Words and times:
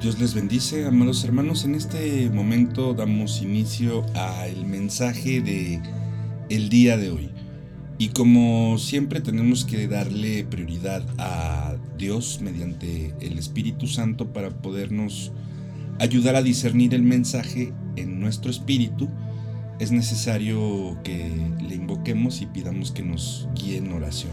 Dios 0.00 0.18
les 0.18 0.32
bendice, 0.32 0.86
amados 0.86 1.24
hermanos. 1.24 1.66
En 1.66 1.74
este 1.74 2.30
momento 2.30 2.94
damos 2.94 3.42
inicio 3.42 4.06
al 4.14 4.64
mensaje 4.64 5.42
de 5.42 5.82
el 6.48 6.70
día 6.70 6.96
de 6.96 7.10
hoy. 7.10 7.28
Y 7.98 8.08
como 8.08 8.78
siempre 8.78 9.20
tenemos 9.20 9.66
que 9.66 9.88
darle 9.88 10.44
prioridad 10.44 11.04
a 11.18 11.76
Dios 11.98 12.40
mediante 12.40 13.12
el 13.20 13.38
Espíritu 13.38 13.86
Santo 13.86 14.32
para 14.32 14.48
podernos 14.48 15.32
ayudar 15.98 16.34
a 16.34 16.42
discernir 16.42 16.94
el 16.94 17.02
mensaje 17.02 17.74
en 17.96 18.20
nuestro 18.20 18.50
espíritu, 18.50 19.10
es 19.80 19.92
necesario 19.92 20.96
que 21.04 21.30
le 21.60 21.74
invoquemos 21.74 22.40
y 22.40 22.46
pidamos 22.46 22.90
que 22.90 23.02
nos 23.02 23.50
guíe 23.54 23.76
en 23.76 23.92
oración. 23.92 24.32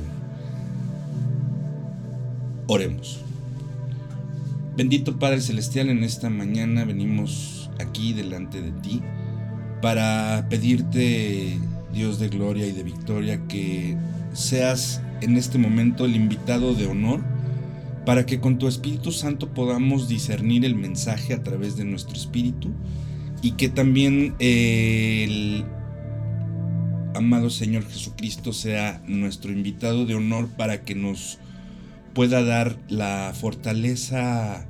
Oremos. 2.67 3.26
Bendito 4.77 5.17
Padre 5.17 5.41
Celestial, 5.41 5.89
en 5.89 6.03
esta 6.03 6.29
mañana 6.29 6.85
venimos 6.85 7.71
aquí 7.79 8.13
delante 8.13 8.61
de 8.61 8.69
ti 8.73 9.01
para 9.81 10.45
pedirte, 10.51 11.57
Dios 11.91 12.19
de 12.19 12.29
gloria 12.29 12.67
y 12.67 12.73
de 12.73 12.83
victoria, 12.83 13.41
que 13.47 13.97
seas 14.33 15.01
en 15.21 15.35
este 15.35 15.57
momento 15.57 16.05
el 16.05 16.15
invitado 16.15 16.75
de 16.75 16.85
honor 16.85 17.21
para 18.05 18.27
que 18.27 18.39
con 18.39 18.59
tu 18.59 18.67
Espíritu 18.67 19.11
Santo 19.11 19.51
podamos 19.51 20.07
discernir 20.07 20.63
el 20.63 20.75
mensaje 20.75 21.33
a 21.33 21.41
través 21.41 21.75
de 21.75 21.83
nuestro 21.83 22.15
espíritu 22.15 22.69
y 23.41 23.53
que 23.53 23.69
también 23.69 24.35
el 24.37 25.65
amado 27.15 27.49
Señor 27.49 27.83
Jesucristo 27.87 28.53
sea 28.53 29.01
nuestro 29.07 29.51
invitado 29.51 30.05
de 30.05 30.13
honor 30.13 30.47
para 30.49 30.83
que 30.83 30.93
nos 30.93 31.39
pueda 32.17 32.43
dar 32.43 32.79
la 32.89 33.31
fortaleza 33.39 34.65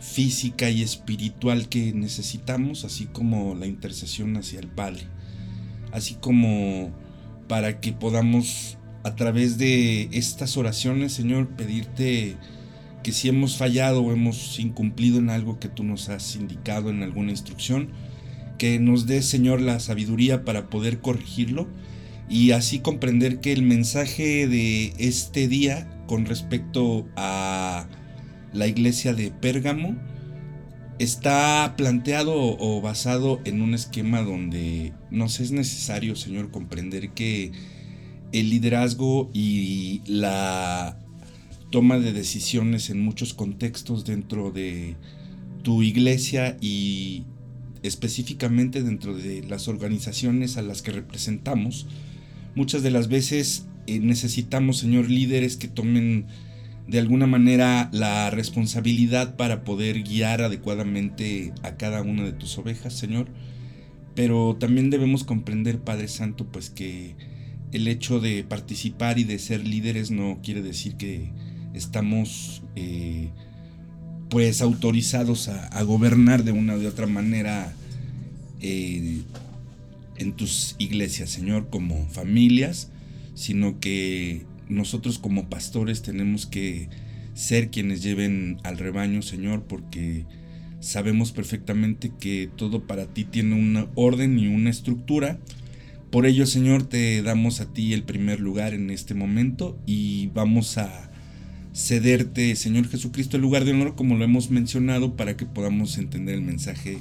física 0.00 0.70
y 0.70 0.80
espiritual 0.80 1.68
que 1.68 1.92
necesitamos, 1.92 2.86
así 2.86 3.04
como 3.04 3.54
la 3.54 3.66
intercesión 3.66 4.34
hacia 4.38 4.60
el 4.60 4.68
Padre, 4.68 5.02
así 5.92 6.14
como 6.14 6.90
para 7.48 7.80
que 7.80 7.92
podamos 7.92 8.78
a 9.04 9.14
través 9.14 9.58
de 9.58 10.08
estas 10.12 10.56
oraciones, 10.56 11.12
Señor, 11.12 11.48
pedirte 11.48 12.38
que 13.02 13.12
si 13.12 13.28
hemos 13.28 13.58
fallado 13.58 14.02
o 14.02 14.10
hemos 14.10 14.58
incumplido 14.58 15.18
en 15.18 15.28
algo 15.28 15.58
que 15.58 15.68
tú 15.68 15.84
nos 15.84 16.08
has 16.08 16.34
indicado 16.34 16.88
en 16.88 17.02
alguna 17.02 17.30
instrucción, 17.30 17.90
que 18.56 18.78
nos 18.78 19.04
dé, 19.04 19.20
Señor, 19.20 19.60
la 19.60 19.80
sabiduría 19.80 20.46
para 20.46 20.70
poder 20.70 21.02
corregirlo 21.02 21.68
y 22.28 22.50
así 22.50 22.80
comprender 22.80 23.40
que 23.40 23.52
el 23.52 23.62
mensaje 23.62 24.48
de 24.48 24.92
este 24.98 25.48
día 25.48 25.88
con 26.06 26.26
respecto 26.26 27.06
a 27.16 27.88
la 28.52 28.66
iglesia 28.66 29.14
de 29.14 29.30
Pérgamo 29.30 29.96
está 30.98 31.74
planteado 31.76 32.34
o 32.34 32.80
basado 32.80 33.40
en 33.44 33.60
un 33.60 33.74
esquema 33.74 34.22
donde 34.22 34.92
nos 35.10 35.40
es 35.40 35.52
necesario, 35.52 36.16
Señor, 36.16 36.50
comprender 36.50 37.10
que 37.10 37.52
el 38.32 38.50
liderazgo 38.50 39.30
y 39.32 40.02
la 40.06 40.98
toma 41.70 41.98
de 41.98 42.12
decisiones 42.12 42.90
en 42.90 43.00
muchos 43.00 43.34
contextos 43.34 44.04
dentro 44.04 44.50
de 44.50 44.96
tu 45.62 45.82
iglesia 45.82 46.56
y 46.60 47.24
específicamente 47.82 48.82
dentro 48.82 49.14
de 49.16 49.42
las 49.42 49.68
organizaciones 49.68 50.56
a 50.56 50.62
las 50.62 50.82
que 50.82 50.92
representamos, 50.92 51.86
muchas 52.56 52.82
de 52.82 52.90
las 52.90 53.06
veces 53.08 53.68
eh, 53.86 54.00
necesitamos, 54.00 54.78
Señor, 54.78 55.08
líderes 55.08 55.56
que 55.56 55.68
tomen 55.68 56.26
de 56.88 56.98
alguna 56.98 57.26
manera 57.26 57.88
la 57.92 58.30
responsabilidad 58.30 59.36
para 59.36 59.62
poder 59.64 60.02
guiar 60.02 60.42
adecuadamente 60.42 61.52
a 61.62 61.76
cada 61.76 62.02
una 62.02 62.24
de 62.24 62.32
tus 62.32 62.58
ovejas, 62.58 62.94
Señor. 62.94 63.28
Pero 64.14 64.56
también 64.58 64.90
debemos 64.90 65.24
comprender, 65.24 65.78
Padre 65.78 66.08
Santo, 66.08 66.46
pues 66.46 66.70
que 66.70 67.14
el 67.72 67.88
hecho 67.88 68.20
de 68.20 68.44
participar 68.44 69.18
y 69.18 69.24
de 69.24 69.38
ser 69.38 69.66
líderes 69.66 70.10
no 70.10 70.38
quiere 70.42 70.62
decir 70.62 70.94
que 70.94 71.30
estamos 71.74 72.62
eh, 72.76 73.30
pues 74.30 74.62
autorizados 74.62 75.48
a, 75.48 75.82
gobernar 75.82 76.44
de 76.44 76.52
una 76.52 76.76
u 76.76 76.86
otra 76.86 77.06
manera 77.06 77.74
eh, 78.60 79.20
en 80.18 80.32
tus 80.32 80.76
iglesias, 80.78 81.30
Señor, 81.30 81.68
como 81.70 82.08
familias 82.08 82.90
sino 83.36 83.78
que 83.80 84.46
nosotros 84.68 85.18
como 85.18 85.48
pastores 85.48 86.02
tenemos 86.02 86.46
que 86.46 86.88
ser 87.34 87.70
quienes 87.70 88.02
lleven 88.02 88.56
al 88.64 88.78
rebaño, 88.78 89.20
Señor, 89.20 89.64
porque 89.64 90.24
sabemos 90.80 91.32
perfectamente 91.32 92.10
que 92.18 92.50
todo 92.56 92.86
para 92.86 93.06
ti 93.06 93.24
tiene 93.24 93.54
una 93.54 93.88
orden 93.94 94.38
y 94.38 94.46
una 94.46 94.70
estructura. 94.70 95.38
Por 96.10 96.24
ello, 96.24 96.46
Señor, 96.46 96.84
te 96.84 97.22
damos 97.22 97.60
a 97.60 97.72
ti 97.74 97.92
el 97.92 98.04
primer 98.04 98.40
lugar 98.40 98.72
en 98.72 98.88
este 98.88 99.12
momento 99.12 99.78
y 99.84 100.28
vamos 100.28 100.78
a 100.78 101.10
cederte, 101.74 102.56
Señor 102.56 102.88
Jesucristo, 102.88 103.36
el 103.36 103.42
lugar 103.42 103.66
de 103.66 103.72
honor, 103.72 103.96
como 103.96 104.16
lo 104.16 104.24
hemos 104.24 104.50
mencionado, 104.50 105.14
para 105.14 105.36
que 105.36 105.44
podamos 105.44 105.98
entender 105.98 106.36
el 106.36 106.42
mensaje 106.42 107.00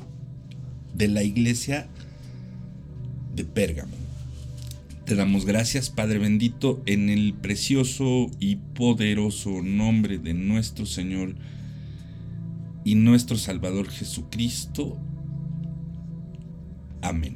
de 0.93 1.07
la 1.07 1.23
iglesia 1.23 1.87
de 3.35 3.45
Pérgamo. 3.45 3.93
Te 5.05 5.15
damos 5.15 5.45
gracias, 5.45 5.89
Padre 5.89 6.17
bendito, 6.17 6.81
en 6.85 7.09
el 7.09 7.33
precioso 7.33 8.31
y 8.39 8.55
poderoso 8.55 9.61
nombre 9.61 10.17
de 10.17 10.33
nuestro 10.33 10.85
Señor 10.85 11.35
y 12.83 12.95
nuestro 12.95 13.37
Salvador 13.37 13.89
Jesucristo. 13.89 14.97
Amén. 17.01 17.35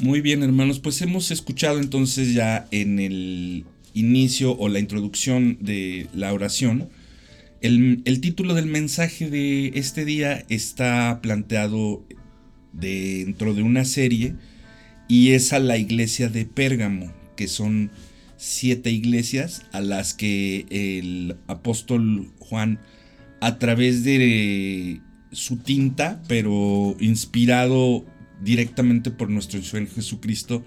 Muy 0.00 0.20
bien, 0.20 0.42
hermanos, 0.42 0.78
pues 0.78 1.02
hemos 1.02 1.30
escuchado 1.30 1.78
entonces 1.78 2.32
ya 2.32 2.68
en 2.70 3.00
el 3.00 3.64
inicio 3.92 4.56
o 4.56 4.68
la 4.68 4.78
introducción 4.78 5.58
de 5.60 6.06
la 6.14 6.32
oración. 6.32 6.88
El, 7.60 8.20
título 8.22 8.54
del 8.54 8.64
mensaje 8.64 9.28
de 9.28 9.72
este 9.74 10.06
día 10.06 10.46
está 10.48 11.20
planteado 11.20 12.06
dentro 12.72 13.52
de 13.52 13.62
una 13.62 13.84
serie 13.84 14.34
y 15.08 15.32
es 15.32 15.52
a 15.52 15.58
la 15.58 15.76
iglesia 15.76 16.30
de 16.30 16.46
Pérgamo, 16.46 17.12
que 17.36 17.48
son 17.48 17.90
siete 18.38 18.90
iglesias 18.90 19.66
a 19.72 19.82
las 19.82 20.14
que 20.14 20.64
el 20.70 21.36
apóstol 21.48 22.32
Juan 22.38 22.80
a 23.42 23.58
través 23.58 24.04
de 24.04 25.02
su 25.30 25.58
tinta, 25.58 26.22
pero 26.28 26.96
inspirado 26.98 28.06
directamente 28.40 29.10
por 29.10 29.28
nuestro 29.28 29.62
Señor 29.62 29.90
Jesucristo, 29.90 30.64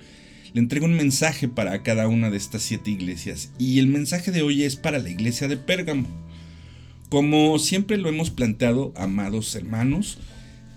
le 0.54 0.60
entrega 0.60 0.86
un 0.86 0.94
mensaje 0.94 1.48
para 1.48 1.82
cada 1.82 2.08
una 2.08 2.30
de 2.30 2.38
estas 2.38 2.62
siete 2.62 2.92
iglesias. 2.92 3.52
Y 3.58 3.80
el 3.80 3.88
mensaje 3.88 4.32
de 4.32 4.44
hoy 4.44 4.62
es 4.62 4.76
para 4.76 5.00
la 5.00 5.10
iglesia 5.10 5.48
de 5.48 5.58
Pérgamo. 5.58 6.23
Como 7.14 7.60
siempre 7.60 7.98
lo 7.98 8.10
hemos 8.10 8.32
planteado, 8.32 8.92
amados 8.98 9.54
hermanos, 9.54 10.18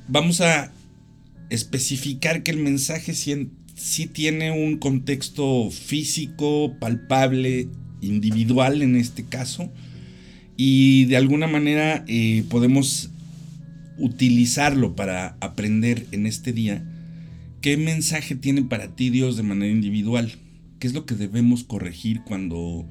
vamos 0.07 0.43
a 0.43 0.71
especificar 1.49 2.43
que 2.43 2.51
el 2.51 2.59
mensaje 2.59 3.15
sí, 3.15 4.07
tiene 4.07 4.51
un 4.51 4.77
contexto 4.77 5.71
físico, 5.71 6.77
palpable, 6.79 7.69
individual 8.03 8.83
en 8.83 8.97
este 8.97 9.25
caso, 9.25 9.73
y 10.59 11.07
de 11.07 11.17
alguna 11.17 11.47
manera 11.47 12.05
eh, 12.07 12.45
podemos 12.51 13.09
utilizarlo 13.97 14.95
para 14.95 15.39
aprender 15.41 16.07
en 16.13 16.27
este 16.27 16.53
día 16.53 16.85
qué 17.63 17.79
mensaje 17.79 18.35
tiene 18.35 18.63
para 18.63 18.89
ti 18.89 19.09
Dios 19.09 19.39
de 19.39 19.43
manera 19.43 19.73
individual, 19.73 20.33
qué 20.81 20.87
es 20.87 20.93
lo 20.93 21.07
que 21.07 21.15
debemos 21.15 21.65
corregir 21.65 22.21
cuando 22.27 22.87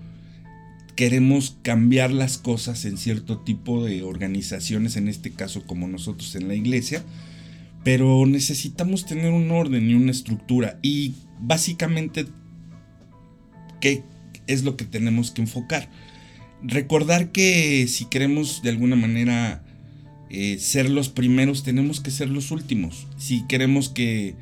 queremos 0.96 1.58
cambiar 1.62 2.12
las 2.12 2.38
cosas 2.38 2.86
en 2.86 2.98
cierto 2.98 3.40
tipo 3.40 3.84
de 3.84 4.04
organizaciones, 4.04 4.96
en 4.96 5.08
este 5.08 5.32
caso 5.32 5.66
como 5.66 5.88
nosotros 5.88 6.36
en 6.36 6.48
la 6.48 6.56
iglesia, 6.56 7.04
pero 7.84 8.26
necesitamos 8.26 9.06
tener 9.06 9.32
un 9.32 9.52
orden 9.52 9.90
y 9.90 9.94
una 9.94 10.12
estructura. 10.12 10.80
Y 10.82 11.14
básicamente, 11.40 12.26
¿qué 13.82 14.04
es 14.48 14.64
lo 14.64 14.78
que 14.78 14.86
tenemos 14.86 15.32
que 15.32 15.42
enfocar? 15.42 15.90
Recordar 16.64 17.32
que 17.32 17.86
si 17.88 18.06
queremos 18.06 18.62
de 18.64 18.70
alguna 18.70 18.96
manera 18.96 19.64
eh, 20.30 20.58
ser 20.60 20.90
los 20.90 21.10
primeros, 21.10 21.64
tenemos 21.64 22.00
que 22.00 22.12
ser 22.12 22.30
los 22.30 22.52
últimos. 22.52 23.08
Si 23.18 23.46
queremos 23.48 23.90
que 23.90 24.36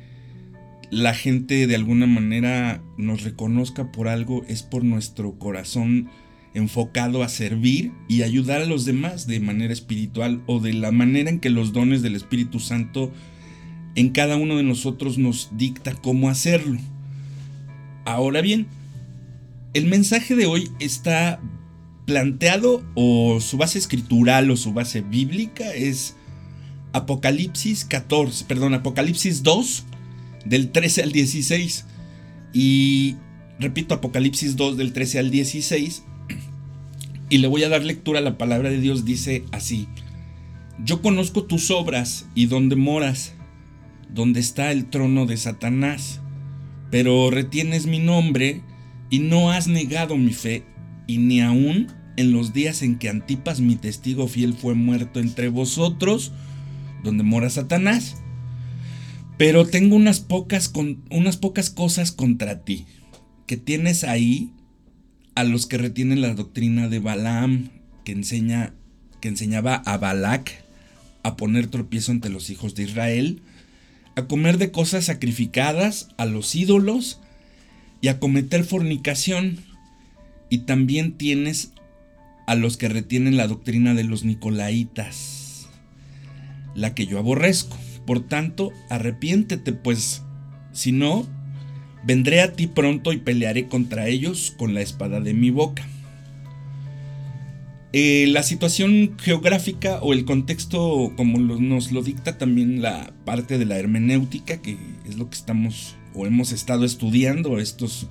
la 0.90 1.14
gente 1.14 1.66
de 1.66 1.74
alguna 1.74 2.06
manera 2.06 2.82
nos 2.96 3.24
reconozca 3.24 3.90
por 3.90 4.08
algo, 4.08 4.44
es 4.48 4.62
por 4.62 4.84
nuestro 4.84 5.38
corazón 5.38 6.08
enfocado 6.54 7.22
a 7.22 7.28
servir 7.28 7.92
y 8.08 8.22
ayudar 8.22 8.62
a 8.62 8.66
los 8.66 8.84
demás 8.84 9.26
de 9.26 9.40
manera 9.40 9.72
espiritual 9.72 10.42
o 10.46 10.60
de 10.60 10.72
la 10.72 10.92
manera 10.92 11.28
en 11.28 11.40
que 11.40 11.50
los 11.50 11.72
dones 11.72 12.00
del 12.00 12.14
Espíritu 12.14 12.60
Santo 12.60 13.12
en 13.96 14.10
cada 14.10 14.36
uno 14.36 14.56
de 14.56 14.62
nosotros 14.62 15.18
nos 15.18 15.50
dicta 15.56 15.94
cómo 15.94 16.28
hacerlo. 16.28 16.78
Ahora 18.04 18.40
bien, 18.40 18.66
el 19.72 19.86
mensaje 19.86 20.36
de 20.36 20.46
hoy 20.46 20.70
está 20.78 21.40
planteado 22.06 22.84
o 22.94 23.40
su 23.40 23.56
base 23.56 23.78
escritural 23.78 24.50
o 24.50 24.56
su 24.56 24.72
base 24.72 25.00
bíblica 25.00 25.72
es 25.74 26.16
Apocalipsis 26.92 27.84
14, 27.84 28.44
perdón, 28.44 28.74
Apocalipsis 28.74 29.42
2 29.42 29.84
del 30.44 30.70
13 30.70 31.02
al 31.02 31.12
16. 31.12 31.86
Y 32.52 33.16
repito, 33.58 33.94
Apocalipsis 33.94 34.54
2 34.54 34.76
del 34.76 34.92
13 34.92 35.18
al 35.18 35.30
16. 35.30 36.04
Y 37.34 37.38
le 37.38 37.48
voy 37.48 37.64
a 37.64 37.68
dar 37.68 37.82
lectura 37.82 38.20
la 38.20 38.38
palabra 38.38 38.70
de 38.70 38.78
Dios. 38.78 39.04
Dice 39.04 39.42
así. 39.50 39.88
Yo 40.84 41.02
conozco 41.02 41.42
tus 41.42 41.72
obras 41.72 42.28
y 42.36 42.46
dónde 42.46 42.76
moras, 42.76 43.34
donde 44.08 44.38
está 44.38 44.70
el 44.70 44.88
trono 44.88 45.26
de 45.26 45.36
Satanás, 45.36 46.20
pero 46.92 47.32
retienes 47.32 47.86
mi 47.88 47.98
nombre 47.98 48.62
y 49.10 49.18
no 49.18 49.50
has 49.50 49.66
negado 49.66 50.16
mi 50.16 50.32
fe, 50.32 50.62
y 51.08 51.18
ni 51.18 51.40
aún 51.40 51.88
en 52.16 52.30
los 52.30 52.52
días 52.52 52.82
en 52.82 53.00
que 53.00 53.08
Antipas, 53.08 53.58
mi 53.58 53.74
testigo 53.74 54.28
fiel, 54.28 54.54
fue 54.54 54.74
muerto 54.74 55.18
entre 55.18 55.48
vosotros, 55.48 56.30
donde 57.02 57.24
mora 57.24 57.50
Satanás. 57.50 58.22
Pero 59.38 59.66
tengo 59.66 59.96
unas 59.96 60.20
pocas, 60.20 60.72
unas 61.10 61.36
pocas 61.36 61.70
cosas 61.70 62.12
contra 62.12 62.62
ti, 62.64 62.86
que 63.48 63.56
tienes 63.56 64.04
ahí 64.04 64.52
a 65.34 65.44
los 65.44 65.66
que 65.66 65.78
retienen 65.78 66.20
la 66.20 66.34
doctrina 66.34 66.88
de 66.88 66.98
Balaam, 66.98 67.70
que, 68.04 68.12
enseña, 68.12 68.72
que 69.20 69.28
enseñaba 69.28 69.74
a 69.74 69.96
Balac 69.98 70.64
a 71.22 71.36
poner 71.36 71.66
tropiezo 71.66 72.12
ante 72.12 72.28
los 72.28 72.50
hijos 72.50 72.74
de 72.74 72.84
Israel, 72.84 73.42
a 74.16 74.26
comer 74.26 74.58
de 74.58 74.70
cosas 74.70 75.06
sacrificadas 75.06 76.08
a 76.16 76.26
los 76.26 76.54
ídolos 76.54 77.20
y 78.00 78.08
a 78.08 78.20
cometer 78.20 78.64
fornicación. 78.64 79.58
Y 80.50 80.58
también 80.58 81.12
tienes 81.12 81.72
a 82.46 82.54
los 82.54 82.76
que 82.76 82.88
retienen 82.88 83.36
la 83.36 83.48
doctrina 83.48 83.94
de 83.94 84.04
los 84.04 84.24
nicolaitas, 84.24 85.68
la 86.74 86.94
que 86.94 87.06
yo 87.06 87.18
aborrezco. 87.18 87.76
Por 88.06 88.20
tanto, 88.28 88.70
arrepiéntete, 88.90 89.72
pues 89.72 90.22
si 90.72 90.92
no, 90.92 91.26
vendré 92.06 92.40
a 92.40 92.52
ti 92.52 92.66
pronto 92.66 93.12
y 93.12 93.18
pelearé 93.18 93.66
contra 93.66 94.08
ellos 94.08 94.54
con 94.56 94.74
la 94.74 94.82
espada 94.82 95.20
de 95.20 95.34
mi 95.34 95.50
boca. 95.50 95.86
Eh, 97.92 98.26
la 98.28 98.42
situación 98.42 99.14
geográfica 99.18 100.00
o 100.02 100.12
el 100.12 100.24
contexto, 100.24 101.12
como 101.16 101.38
nos 101.38 101.92
lo 101.92 102.02
dicta 102.02 102.38
también 102.38 102.82
la 102.82 103.12
parte 103.24 103.56
de 103.56 103.66
la 103.66 103.78
hermenéutica, 103.78 104.60
que 104.60 104.76
es 105.06 105.16
lo 105.16 105.30
que 105.30 105.36
estamos 105.36 105.94
o 106.12 106.26
hemos 106.26 106.50
estado 106.50 106.84
estudiando 106.84 107.58
estos 107.58 108.08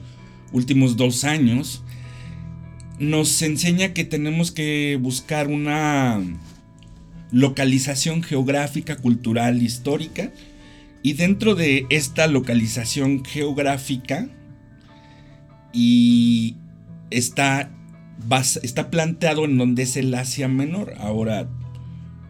últimos 0.54 0.95
dos 0.95 1.25
años, 1.25 1.84
nos 2.98 3.42
enseña 3.42 3.94
que 3.94 4.06
tenemos 4.06 4.51
que 4.51 4.98
buscar 5.01 5.48
una 5.48 6.22
localización 7.31 8.24
geográfica, 8.24 8.95
cultural, 8.95 9.62
histórica, 9.62 10.31
y 11.04 11.14
dentro 11.14 11.54
de 11.54 11.86
esta 11.90 12.28
localización 12.28 13.24
geográfica 13.24 14.30
y 15.74 16.56
está 17.12 17.70
está 18.62 18.90
planteado 18.90 19.46
en 19.46 19.58
donde 19.58 19.84
es 19.84 19.98
el 19.98 20.14
Asia 20.14 20.48
Menor. 20.48 20.94
Ahora, 20.98 21.50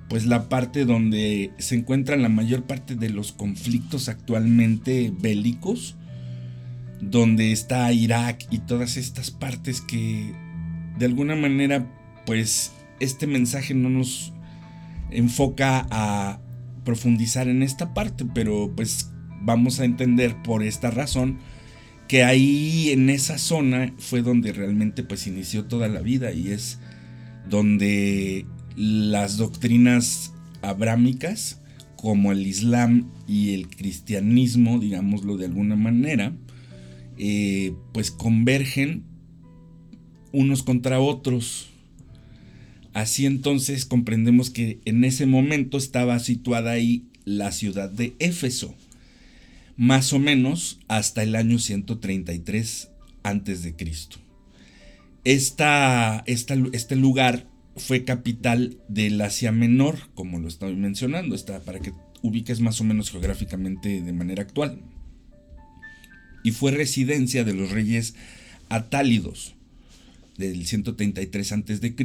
pues 0.09 0.25
la 0.25 0.49
parte 0.49 0.85
donde 0.85 1.51
se 1.59 1.75
encuentran 1.75 2.21
la 2.21 2.29
mayor 2.29 2.63
parte 2.63 2.95
de 2.95 3.09
los 3.09 3.31
conflictos 3.31 4.09
actualmente 4.09 5.13
bélicos, 5.15 5.95
donde 6.99 7.51
está 7.51 7.91
Irak 7.93 8.45
y 8.49 8.59
todas 8.59 8.97
estas 8.97 9.31
partes 9.31 9.81
que 9.81 10.33
de 10.97 11.05
alguna 11.05 11.35
manera, 11.35 11.85
pues 12.25 12.71
este 12.99 13.27
mensaje 13.27 13.73
no 13.73 13.89
nos 13.89 14.33
enfoca 15.11 15.87
a 15.91 16.39
profundizar 16.83 17.47
en 17.47 17.63
esta 17.63 17.93
parte, 17.93 18.25
pero 18.25 18.71
pues 18.75 19.11
vamos 19.41 19.79
a 19.79 19.85
entender 19.85 20.41
por 20.43 20.63
esta 20.63 20.91
razón 20.91 21.39
que 22.07 22.23
ahí 22.23 22.91
en 22.91 23.09
esa 23.09 23.37
zona 23.37 23.93
fue 23.97 24.21
donde 24.21 24.53
realmente 24.53 25.03
pues 25.03 25.27
inició 25.27 25.65
toda 25.65 25.87
la 25.87 26.01
vida 26.01 26.31
y 26.31 26.49
es 26.49 26.79
donde 27.49 28.45
las 28.75 29.37
doctrinas 29.37 30.33
abrámicas 30.61 31.61
como 31.95 32.31
el 32.31 32.45
Islam 32.45 33.09
y 33.27 33.53
el 33.53 33.69
cristianismo, 33.69 34.79
digámoslo 34.79 35.37
de 35.37 35.45
alguna 35.45 35.75
manera, 35.75 36.35
eh, 37.17 37.73
pues 37.93 38.11
convergen 38.11 39.05
unos 40.33 40.63
contra 40.63 40.99
otros. 40.99 41.69
Así 42.93 43.25
entonces 43.25 43.85
comprendemos 43.85 44.49
que 44.49 44.79
en 44.85 45.03
ese 45.03 45.25
momento 45.25 45.77
estaba 45.77 46.19
situada 46.19 46.71
ahí 46.71 47.05
la 47.25 47.51
ciudad 47.51 47.89
de 47.89 48.15
Éfeso 48.19 48.75
más 49.77 50.13
o 50.13 50.19
menos 50.19 50.79
hasta 50.87 51.23
el 51.23 51.35
año 51.35 51.57
133 51.57 52.89
antes 53.23 53.63
de 53.63 53.75
Cristo. 53.75 54.17
Este 55.23 56.95
lugar 56.95 57.47
fue 57.75 58.03
capital 58.03 58.77
del 58.87 59.19
Asia 59.21 59.51
Menor, 59.51 59.97
como 60.13 60.39
lo 60.39 60.47
estoy 60.47 60.75
mencionando, 60.75 61.33
está 61.33 61.59
para 61.61 61.79
que 61.79 61.93
ubiques 62.21 62.59
más 62.59 62.79
o 62.81 62.83
menos 62.83 63.09
geográficamente 63.09 64.01
de 64.01 64.13
manera 64.13 64.43
actual. 64.43 64.79
Y 66.43 66.51
fue 66.51 66.71
residencia 66.71 67.43
de 67.43 67.53
los 67.53 67.71
reyes 67.71 68.15
atálidos 68.69 69.55
del 70.37 70.65
133 70.67 71.51
a.C. 71.51 71.95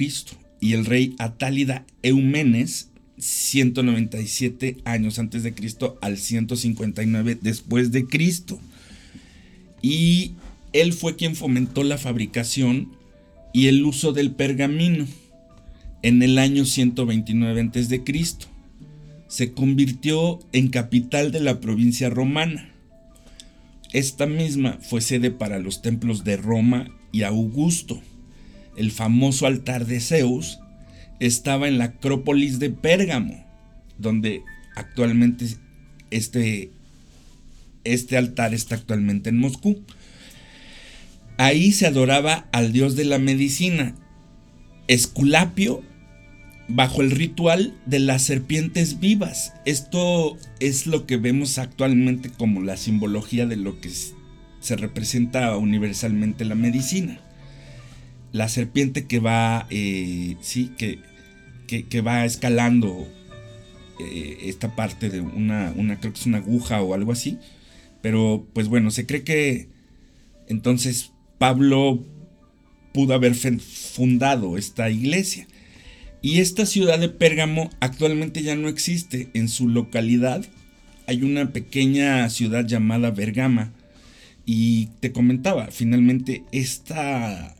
y 0.61 0.73
el 0.73 0.85
rey 0.85 1.15
atálida 1.19 1.85
Eumenes 2.03 2.91
197 3.19 4.79
años 4.85 5.19
antes 5.19 5.43
de 5.43 5.55
Cristo 5.55 5.99
al 6.01 6.19
159 6.19 7.39
después 7.41 7.93
de 7.93 8.07
Cristo. 8.07 8.61
Y 9.83 10.33
él 10.73 10.93
fue 10.93 11.17
quien 11.17 11.37
fomentó 11.37 11.83
la 11.83 11.99
fabricación 11.99 12.93
y 13.53 13.67
el 13.67 13.85
uso 13.85 14.13
del 14.13 14.33
pergamino 14.33 15.07
en 16.03 16.23
el 16.23 16.39
año 16.39 16.65
129 16.65 17.61
antes 17.61 17.89
de 17.89 18.05
Cristo. 18.05 18.47
Se 19.27 19.53
convirtió 19.53 20.39
en 20.53 20.69
capital 20.69 21.33
de 21.33 21.41
la 21.41 21.61
provincia 21.61 22.09
romana. 22.09 22.71
Esta 23.93 24.27
misma 24.27 24.79
fue 24.83 25.01
sede 25.01 25.31
para 25.31 25.59
los 25.59 25.83
templos 25.83 26.25
de 26.25 26.37
Roma 26.37 26.89
y 27.13 27.23
Augusto. 27.23 28.01
El 28.79 28.93
famoso 28.93 29.47
altar 29.47 29.87
de 29.87 29.99
Zeus 29.99 30.61
estaba 31.19 31.67
en 31.67 31.79
la 31.79 31.87
Acrópolis 31.87 32.61
de 32.61 32.71
Pérgamo, 32.71 33.45
donde 33.99 34.43
actualmente 34.77 35.47
este, 36.13 36.71
este 37.83 38.17
altar 38.17 38.55
está 38.55 38.77
actualmente 38.77 39.31
en 39.31 39.39
Moscú. 39.39 39.83
Ahí 41.39 41.73
se 41.73 41.89
adoraba 41.89 42.47
al 42.53 42.73
dios 42.73 42.95
de 42.95 43.05
la 43.05 43.19
medicina, 43.19 43.97
Esculapio, 44.87 45.83
bajo 46.69 47.03
el 47.03 47.11
ritual 47.11 47.75
de 47.85 47.99
las 47.99 48.23
serpientes 48.23 49.01
vivas. 49.01 49.55
Esto 49.65 50.39
es 50.61 50.87
lo 50.87 51.05
que 51.05 51.17
vemos 51.17 51.59
actualmente 51.59 52.31
como 52.31 52.63
la 52.63 52.77
simbología 52.77 53.45
de 53.47 53.57
lo 53.57 53.81
que 53.81 53.91
se 54.61 54.77
representa 54.77 55.57
universalmente 55.57 56.45
la 56.45 56.55
medicina. 56.55 57.21
La 58.33 58.49
serpiente 58.49 59.07
que 59.07 59.21
va, 59.21 59.67
eh, 59.71 60.37
sí, 60.41 60.71
que 60.77 60.99
que, 61.69 62.01
va 62.01 62.25
escalando 62.25 63.07
eh, 64.01 64.39
esta 64.45 64.75
parte 64.75 65.11
de 65.11 65.21
una, 65.21 65.73
una, 65.77 66.01
creo 66.01 66.13
que 66.13 66.21
es 66.21 66.27
una 66.27 66.39
aguja 66.39 66.83
o 66.83 66.95
algo 66.95 67.13
así. 67.13 67.39
Pero 68.01 68.47
pues 68.53 68.69
bueno, 68.69 68.91
se 68.91 69.07
cree 69.07 69.23
que 69.23 69.69
entonces 70.49 71.13
Pablo 71.39 72.05
pudo 72.93 73.15
haber 73.15 73.35
fundado 73.35 74.57
esta 74.57 74.91
iglesia. 74.91 75.47
Y 76.21 76.41
esta 76.41 76.67
ciudad 76.67 76.99
de 76.99 77.09
Pérgamo 77.09 77.71
actualmente 77.81 78.43
ya 78.43 78.57
no 78.57 78.69
existe. 78.69 79.29
En 79.35 79.49
su 79.49 79.69
localidad 79.69 80.45
hay 81.07 81.23
una 81.23 81.53
pequeña 81.53 82.29
ciudad 82.31 82.67
llamada 82.67 83.11
Bergama. 83.11 83.73
Y 84.47 84.87
te 85.01 85.13
comentaba, 85.13 85.69
finalmente 85.71 86.43
esta 86.53 87.55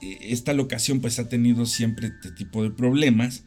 esta 0.00 0.52
locación 0.52 1.00
pues 1.00 1.18
ha 1.18 1.28
tenido 1.28 1.66
siempre 1.66 2.08
este 2.08 2.30
tipo 2.32 2.62
de 2.62 2.70
problemas. 2.70 3.44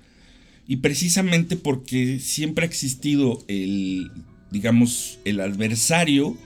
Y 0.68 0.78
precisamente 0.78 1.58
porque 1.58 2.20
siempre 2.20 2.66
ha 2.66 2.68
existido 2.68 3.44
el, 3.48 4.12
digamos, 4.52 5.20
el 5.26 5.42
adversario 5.42 6.38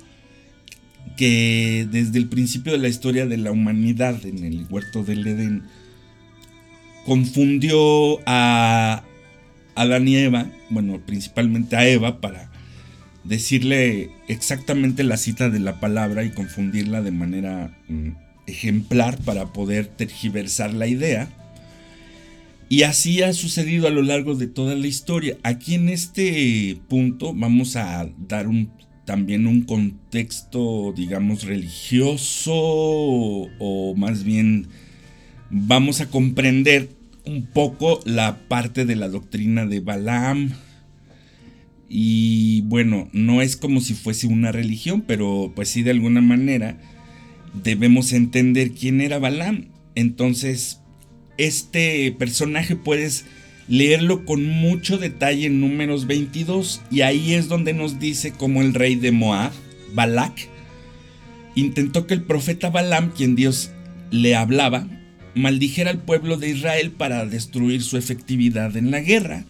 que 1.15 1.87
desde 1.91 2.17
el 2.17 2.27
principio 2.27 2.71
de 2.71 2.79
la 2.79 2.87
historia 2.87 3.27
de 3.27 3.37
la 3.37 3.51
humanidad 3.51 4.25
en 4.25 4.43
el 4.43 4.65
huerto 4.69 5.03
del 5.03 5.25
Edén 5.25 5.63
confundió 7.05 8.19
a 8.25 9.03
Adán 9.75 10.07
y 10.07 10.17
Eva, 10.17 10.49
bueno, 10.69 10.99
principalmente 11.05 11.75
a 11.75 11.87
Eva 11.87 12.19
para 12.19 12.51
decirle 13.23 14.09
exactamente 14.27 15.03
la 15.03 15.17
cita 15.17 15.49
de 15.49 15.59
la 15.59 15.79
palabra 15.79 16.23
y 16.23 16.31
confundirla 16.31 17.01
de 17.01 17.11
manera 17.11 17.77
mm, 17.87 18.09
ejemplar 18.47 19.17
para 19.19 19.53
poder 19.53 19.87
tergiversar 19.87 20.73
la 20.73 20.87
idea. 20.87 21.29
Y 22.69 22.83
así 22.83 23.21
ha 23.21 23.31
sucedido 23.33 23.87
a 23.87 23.91
lo 23.91 24.01
largo 24.01 24.35
de 24.35 24.47
toda 24.47 24.75
la 24.75 24.87
historia. 24.87 25.37
Aquí 25.43 25.75
en 25.75 25.89
este 25.89 26.77
punto 26.89 27.33
vamos 27.33 27.75
a 27.75 28.09
dar 28.27 28.47
también 29.05 29.47
un 29.47 29.61
contexto, 29.61 30.93
digamos, 30.95 31.43
religioso 31.43 32.53
o 32.53 33.95
más 33.95 34.23
bien 34.23 34.67
vamos 35.49 36.01
a 36.01 36.09
comprender 36.09 36.89
un 37.25 37.45
poco 37.45 37.99
la 38.05 38.47
parte 38.47 38.85
de 38.85 38.95
la 38.95 39.07
doctrina 39.07 39.65
de 39.65 39.79
Balaam. 39.79 40.51
Y 41.89 42.61
bueno, 42.61 43.07
no 43.13 43.41
es 43.41 43.55
como 43.55 43.79
si 43.79 43.93
fuese 43.93 44.27
una 44.27 44.51
religión, 44.51 45.05
pero 45.07 45.53
pues 45.55 45.69
sí 45.69 45.83
de 45.83 45.91
alguna 45.91 46.19
manera 46.19 46.77
debemos 47.53 48.13
entender 48.13 48.71
quién 48.71 49.01
era 49.01 49.19
Balaam. 49.19 49.69
Entonces, 49.95 50.79
este 51.37 52.11
personaje 52.17 52.75
puedes 52.75 53.25
leerlo 53.67 54.25
con 54.25 54.45
mucho 54.45 54.97
detalle 54.97 55.47
en 55.47 55.59
números 55.59 56.07
22 56.07 56.81
y 56.89 57.01
ahí 57.01 57.33
es 57.33 57.47
donde 57.47 57.73
nos 57.73 57.99
dice 57.99 58.31
cómo 58.31 58.61
el 58.61 58.73
rey 58.73 58.95
de 58.95 59.11
Moab, 59.11 59.51
Balak, 59.93 60.49
intentó 61.55 62.07
que 62.07 62.13
el 62.13 62.23
profeta 62.23 62.69
Balaam, 62.69 63.11
quien 63.11 63.35
Dios 63.35 63.71
le 64.11 64.35
hablaba, 64.35 64.87
maldijera 65.35 65.91
al 65.91 66.01
pueblo 66.01 66.37
de 66.37 66.49
Israel 66.49 66.91
para 66.91 67.25
destruir 67.25 67.83
su 67.83 67.97
efectividad 67.97 68.75
en 68.77 68.91
la 68.91 69.01
guerra 69.01 69.45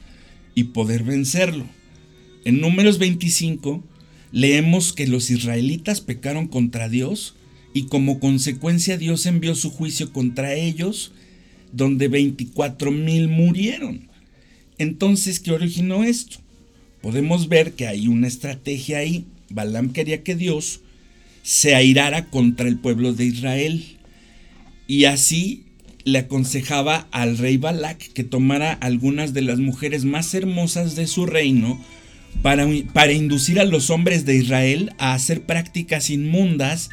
y 0.56 0.66
poder 0.66 1.04
vencerlo. 1.04 1.66
En 2.44 2.60
números 2.62 2.98
25 2.98 3.84
leemos 4.32 4.94
que 4.94 5.08
los 5.08 5.30
israelitas 5.30 6.01
pecaron 6.01 6.48
contra 6.48 6.89
Dios 6.89 7.36
y 7.77 7.84
como 7.84 8.19
consecuencia 8.19 8.98
Dios 8.98 9.27
envió 9.27 9.53
su 9.53 9.69
juicio 9.69 10.12
contra 10.12 10.55
ellos, 10.55 11.12
donde 11.72 12.07
24 12.07 12.89
mil 12.89 13.27
murieron. 13.27 14.10
Entonces, 14.79 15.39
¿qué 15.39 15.51
originó 15.51 16.03
esto? 16.03 16.38
Podemos 17.03 17.50
ver 17.50 17.74
que 17.74 17.86
hay 17.86 18.07
una 18.07 18.27
estrategia 18.27 18.98
ahí. 18.98 19.25
Balaam 19.51 19.93
quería 19.93 20.24
que 20.24 20.36
Dios 20.36 20.81
se 21.43 21.75
airara 21.75 22.31
contra 22.31 22.67
el 22.67 22.79
pueblo 22.79 23.13
de 23.13 23.25
Israel 23.25 23.86
y 24.88 25.05
así 25.05 25.65
le 26.03 26.17
aconsejaba 26.17 27.07
al 27.12 27.38
rey 27.38 27.57
Balak 27.57 28.00
que 28.00 28.24
tomara 28.24 28.74
algunas 28.74 29.36
de 29.36 29.43
las 29.43 29.60
mujeres 29.60 30.03
más 30.03 30.34
hermosas 30.34 30.96
de 30.96 31.05
su 31.05 31.27
reino 31.27 31.79
para, 32.41 32.67
para, 32.91 33.13
inducir 33.13 33.60
a 33.60 33.65
los 33.65 33.91
hombres 33.91 34.25
de 34.25 34.36
Israel 34.36 34.93
a 34.98 35.13
hacer 35.13 35.43
prácticas 35.43 36.10
inmundas 36.10 36.89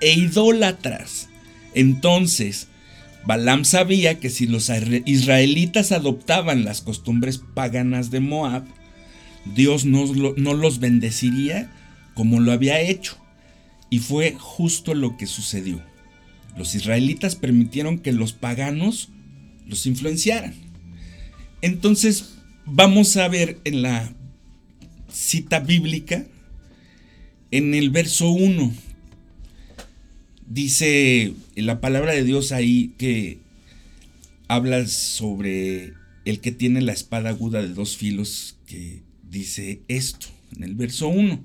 e 0.00 0.12
idólatras. 0.12 1.28
Entonces, 1.74 2.68
Balaam 3.24 3.64
sabía 3.64 4.18
que 4.18 4.30
si 4.30 4.46
los 4.46 4.70
israelitas 5.04 5.92
adoptaban 5.92 6.64
las 6.64 6.80
costumbres 6.80 7.38
paganas 7.38 8.10
de 8.10 8.20
Moab, 8.20 8.64
Dios 9.54 9.84
no, 9.84 10.06
no 10.36 10.54
los 10.54 10.78
bendeciría 10.78 11.70
como 12.14 12.40
lo 12.40 12.52
había 12.52 12.80
hecho. 12.80 13.16
Y 13.90 14.00
fue 14.00 14.34
justo 14.38 14.94
lo 14.94 15.16
que 15.16 15.26
sucedió 15.26 15.82
los 16.58 16.74
israelitas 16.74 17.36
permitieron 17.36 18.00
que 18.00 18.12
los 18.12 18.32
paganos 18.32 19.10
los 19.66 19.86
influenciaran. 19.86 20.54
Entonces 21.62 22.34
vamos 22.66 23.16
a 23.16 23.28
ver 23.28 23.58
en 23.64 23.82
la 23.82 24.12
cita 25.10 25.60
bíblica, 25.60 26.26
en 27.52 27.74
el 27.74 27.90
verso 27.90 28.30
1, 28.30 28.72
dice 30.48 31.34
la 31.54 31.80
palabra 31.80 32.12
de 32.12 32.24
Dios 32.24 32.52
ahí 32.52 32.94
que 32.98 33.38
habla 34.48 34.86
sobre 34.86 35.94
el 36.24 36.40
que 36.40 36.52
tiene 36.52 36.80
la 36.80 36.92
espada 36.92 37.30
aguda 37.30 37.62
de 37.62 37.68
dos 37.68 37.96
filos, 37.96 38.56
que 38.66 39.02
dice 39.30 39.82
esto, 39.88 40.26
en 40.56 40.64
el 40.64 40.74
verso 40.74 41.08
1. 41.08 41.40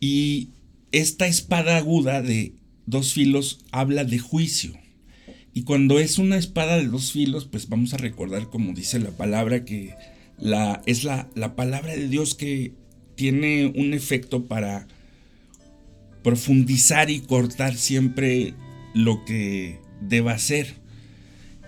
Y 0.00 0.48
esta 0.92 1.26
espada 1.26 1.76
aguda 1.76 2.22
de 2.22 2.52
dos 2.86 3.12
filos 3.12 3.64
habla 3.72 4.04
de 4.04 4.18
juicio. 4.18 4.72
Y 5.52 5.62
cuando 5.62 5.98
es 5.98 6.18
una 6.18 6.36
espada 6.36 6.76
de 6.76 6.88
dos 6.88 7.12
filos, 7.12 7.46
pues 7.46 7.68
vamos 7.68 7.94
a 7.94 7.98
recordar, 7.98 8.50
como 8.50 8.72
dice 8.72 8.98
la 8.98 9.10
palabra, 9.10 9.64
que 9.64 9.94
la, 10.38 10.82
es 10.86 11.04
la, 11.04 11.28
la 11.34 11.54
palabra 11.54 11.94
de 11.94 12.08
Dios 12.08 12.34
que 12.34 12.72
tiene 13.14 13.66
un 13.66 13.94
efecto 13.94 14.46
para 14.46 14.88
profundizar 16.24 17.10
y 17.10 17.20
cortar 17.20 17.76
siempre 17.76 18.54
lo 18.94 19.24
que 19.24 19.78
deba 20.00 20.36
ser. 20.38 20.74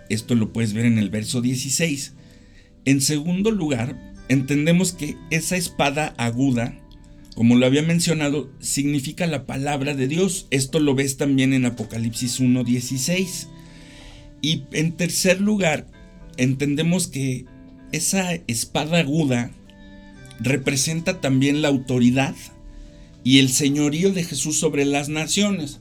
Esto 0.08 0.34
lo 0.34 0.52
puedes 0.52 0.72
ver 0.72 0.86
en 0.86 0.98
el 0.98 1.10
verso 1.10 1.40
16. 1.40 2.14
En 2.84 3.00
segundo 3.00 3.52
lugar, 3.52 4.14
entendemos 4.28 4.92
que 4.92 5.16
esa 5.30 5.56
espada 5.56 6.14
aguda 6.18 6.76
como 7.36 7.54
lo 7.54 7.66
había 7.66 7.82
mencionado, 7.82 8.50
significa 8.60 9.26
la 9.26 9.44
palabra 9.44 9.94
de 9.94 10.08
Dios. 10.08 10.46
Esto 10.50 10.80
lo 10.80 10.94
ves 10.94 11.18
también 11.18 11.52
en 11.52 11.66
Apocalipsis 11.66 12.40
1.16. 12.40 13.48
Y 14.40 14.62
en 14.72 14.92
tercer 14.92 15.42
lugar, 15.42 15.86
entendemos 16.38 17.08
que 17.08 17.44
esa 17.92 18.32
espada 18.46 19.00
aguda 19.00 19.50
representa 20.40 21.20
también 21.20 21.60
la 21.60 21.68
autoridad 21.68 22.34
y 23.26 23.40
el 23.40 23.48
señorío 23.48 24.12
de 24.12 24.22
Jesús 24.22 24.56
sobre 24.56 24.84
las 24.84 25.08
naciones. 25.08 25.80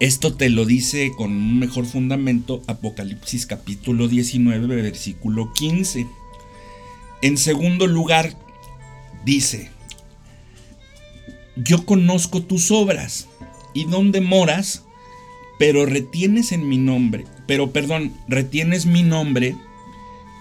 Esto 0.00 0.34
te 0.34 0.50
lo 0.50 0.66
dice 0.66 1.12
con 1.16 1.32
un 1.32 1.58
mejor 1.58 1.86
fundamento 1.86 2.60
Apocalipsis 2.66 3.46
capítulo 3.46 4.06
19, 4.06 4.66
versículo 4.66 5.50
15. 5.54 6.06
En 7.22 7.38
segundo 7.38 7.86
lugar, 7.86 8.36
dice, 9.24 9.70
yo 11.56 11.86
conozco 11.86 12.42
tus 12.42 12.70
obras 12.70 13.28
y 13.72 13.86
dónde 13.86 14.20
moras, 14.20 14.84
pero 15.58 15.86
retienes 15.86 16.52
en 16.52 16.68
mi 16.68 16.76
nombre, 16.76 17.24
pero 17.46 17.72
perdón, 17.72 18.12
retienes 18.28 18.84
mi 18.84 19.02
nombre 19.02 19.56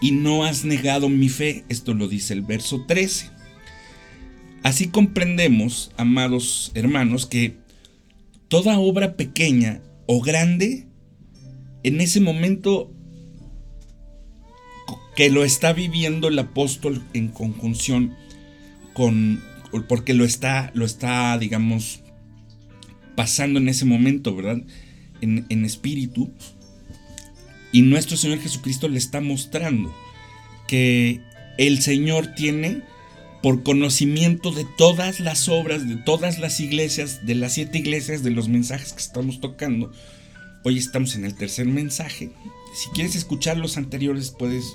y 0.01 0.11
no 0.11 0.43
has 0.43 0.65
negado 0.65 1.07
mi 1.07 1.29
fe. 1.29 1.63
Esto 1.69 1.93
lo 1.93 2.09
dice 2.09 2.33
el 2.33 2.41
verso 2.41 2.83
13. 2.85 3.39
Así 4.63 4.87
comprendemos, 4.87 5.91
amados 5.97 6.71
hermanos, 6.75 7.25
que 7.25 7.57
toda 8.47 8.79
obra 8.79 9.15
pequeña 9.15 9.81
o 10.05 10.21
grande, 10.21 10.87
en 11.83 12.01
ese 12.01 12.19
momento 12.19 12.93
que 15.15 15.29
lo 15.29 15.43
está 15.43 15.73
viviendo 15.73 16.27
el 16.27 16.37
apóstol 16.37 17.03
en 17.13 17.29
conjunción 17.29 18.15
con 18.93 19.41
porque 19.87 20.13
lo 20.13 20.25
está, 20.25 20.71
lo 20.73 20.85
está, 20.85 21.37
digamos, 21.37 22.01
pasando 23.15 23.59
en 23.59 23.69
ese 23.69 23.85
momento, 23.85 24.35
¿verdad? 24.35 24.61
En, 25.21 25.45
en, 25.47 25.63
espíritu. 25.63 26.29
Y 27.71 27.83
nuestro 27.83 28.17
Señor 28.17 28.39
Jesucristo 28.39 28.89
le 28.89 28.97
está 28.97 29.21
mostrando 29.21 29.95
que 30.67 31.21
el 31.57 31.81
Señor 31.81 32.35
tiene 32.35 32.81
por 33.41 33.63
conocimiento 33.63 34.51
de 34.51 34.65
todas 34.77 35.19
las 35.19 35.49
obras, 35.49 35.87
de 35.87 35.95
todas 35.95 36.37
las 36.37 36.59
iglesias, 36.59 37.25
de 37.25 37.35
las 37.35 37.53
siete 37.53 37.79
iglesias, 37.79 38.23
de 38.23 38.29
los 38.29 38.47
mensajes 38.49 38.93
que 38.93 39.01
estamos 39.01 39.41
tocando. 39.41 39.91
Hoy 40.63 40.77
estamos 40.77 41.15
en 41.15 41.25
el 41.25 41.35
tercer 41.35 41.65
mensaje. 41.65 42.31
Si 42.75 42.89
quieres 42.91 43.15
escuchar 43.15 43.57
los 43.57 43.77
anteriores, 43.77 44.29
puedes 44.31 44.73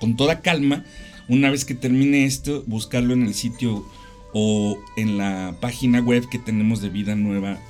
con 0.00 0.16
toda 0.16 0.40
calma 0.40 0.84
una 1.28 1.50
vez 1.50 1.64
que 1.64 1.74
termine 1.74 2.24
esto, 2.24 2.64
buscarlo 2.66 3.12
en 3.12 3.22
el 3.22 3.34
sitio 3.34 3.86
o 4.32 4.78
en 4.96 5.18
la 5.18 5.56
página 5.60 6.00
web 6.00 6.28
que 6.30 6.38
tenemos 6.38 6.80
de 6.80 6.88
Vida 6.88 7.14
Nueva, 7.14 7.60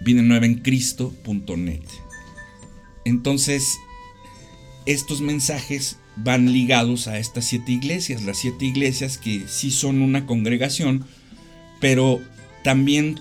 vida 0.00 0.20
nueva 0.20 0.46
en 0.46 0.56
Cristo.net. 0.56 1.82
Entonces, 3.04 3.78
estos 4.84 5.20
mensajes 5.20 5.96
van 6.16 6.52
ligados 6.52 7.08
a 7.08 7.18
estas 7.18 7.46
siete 7.46 7.72
iglesias, 7.72 8.22
las 8.22 8.38
siete 8.38 8.64
iglesias 8.66 9.18
que 9.18 9.44
sí 9.46 9.70
son 9.70 10.02
una 10.02 10.26
congregación, 10.26 11.04
pero 11.80 12.20
también 12.62 13.18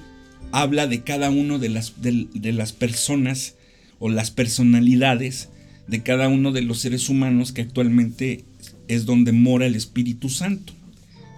habla 0.51 0.87
de 0.87 1.01
cada 1.01 1.29
uno 1.29 1.59
de 1.59 1.69
las, 1.69 2.01
de, 2.01 2.51
las 2.51 2.73
personas 2.73 3.55
o 3.99 4.09
las 4.09 4.31
personalidades 4.31 5.49
de 5.87 6.03
cada 6.03 6.27
uno 6.27 6.51
de 6.51 6.61
los 6.61 6.79
seres 6.79 7.09
humanos 7.09 7.51
que 7.51 7.61
actualmente 7.61 8.45
es 8.87 9.05
donde 9.05 9.31
mora 9.31 9.65
el 9.65 9.75
Espíritu 9.75 10.29
Santo. 10.29 10.73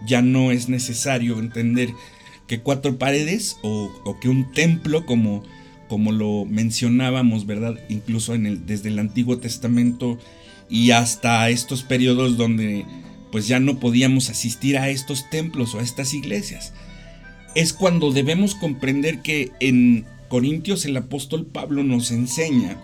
Ya 0.08 0.22
no 0.22 0.52
es 0.52 0.70
necesario 0.70 1.40
entender 1.40 1.90
que 2.48 2.60
cuatro 2.60 2.98
paredes 2.98 3.58
o, 3.64 4.18
que 4.22 4.30
un 4.30 4.52
templo 4.52 5.06
como, 5.06 5.44
como 5.88 6.12
lo 6.12 6.46
mencionábamos, 6.46 7.46
¿verdad? 7.46 7.80
Incluso 7.90 8.34
desde 8.38 8.90
el 8.90 9.00
Antiguo 9.00 9.38
Testamento 9.38 10.20
y 10.74 10.90
hasta 10.90 11.48
estos 11.52 11.84
periodos 11.84 12.36
donde 12.36 12.84
pues 13.32 13.48
ya 13.48 13.60
no 13.60 13.80
podíamos 13.80 14.32
asistir 14.32 14.76
a 14.76 14.90
estos 14.90 15.30
templos 15.30 15.76
o 15.76 15.80
a 15.80 15.84
estas 15.84 16.16
iglesias. 16.16 16.74
es 17.54 17.74
cuando 17.74 18.12
debemos 18.12 18.56
comprender 18.56 19.22
que 19.22 19.52
en 19.60 20.08
Corintios 20.30 20.86
el 20.86 20.98
apóstol 20.98 21.46
Pablo 21.46 21.84
nos 21.84 22.10
enseña 22.10 22.82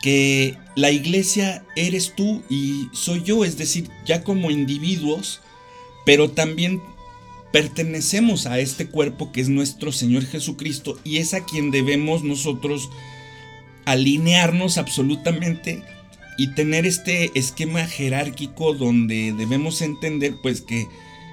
que 0.00 0.56
la 0.76 0.92
iglesia 0.92 1.64
eres 1.74 2.14
tú 2.14 2.44
y 2.48 2.86
soy 2.92 3.24
yo, 3.24 3.44
es 3.44 3.58
decir, 3.58 3.90
ya 4.06 4.22
como 4.22 4.52
individuos, 4.52 5.40
pero 6.06 6.30
también 6.30 6.80
pertenecemos 7.52 8.46
a 8.46 8.60
este 8.60 8.86
cuerpo 8.86 9.32
que 9.32 9.40
es 9.40 9.48
nuestro 9.48 9.90
Señor 9.90 10.24
Jesucristo 10.24 10.96
y 11.02 11.16
es 11.16 11.34
a 11.34 11.44
quien 11.44 11.72
debemos 11.72 12.22
nosotros 12.22 12.88
alinearnos 13.86 14.78
absolutamente 14.78 15.82
y 16.38 16.54
tener 16.54 16.86
este 16.86 17.36
esquema 17.38 17.84
jerárquico 17.84 18.72
donde 18.72 19.34
debemos 19.36 19.82
entender 19.82 20.36
pues 20.40 20.62
que 20.62 20.86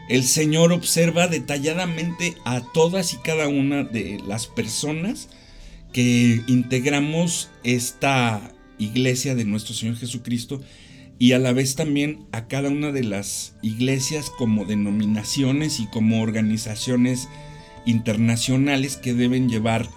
el 0.09 0.23
Señor 0.23 0.73
observa 0.73 1.27
detalladamente 1.27 2.35
a 2.43 2.61
todas 2.73 3.13
y 3.13 3.17
cada 3.17 3.47
una 3.47 3.83
de 3.83 4.19
las 4.27 4.47
personas 4.47 5.29
que 5.93 6.41
integramos 6.47 7.49
esta 7.63 8.51
iglesia 8.77 9.35
de 9.35 9.45
nuestro 9.45 9.73
Señor 9.73 9.95
Jesucristo 9.95 10.61
y 11.17 11.31
a 11.31 11.39
la 11.39 11.53
vez 11.53 11.75
también 11.75 12.25
a 12.31 12.47
cada 12.47 12.69
una 12.69 12.91
de 12.91 13.03
las 13.03 13.55
iglesias 13.61 14.29
como 14.29 14.65
denominaciones 14.65 15.79
y 15.79 15.87
como 15.87 16.21
organizaciones 16.21 17.29
internacionales 17.85 18.97
que 18.97 19.13
deben 19.13 19.49
llevar 19.49 19.87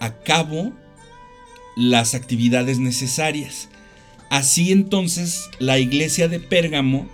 a 0.00 0.18
cabo 0.18 0.72
las 1.76 2.14
actividades 2.14 2.78
necesarias. 2.78 3.68
Así 4.34 4.72
entonces 4.72 5.48
la 5.60 5.78
iglesia 5.78 6.26
de 6.26 6.40
Pérgamo 6.40 7.06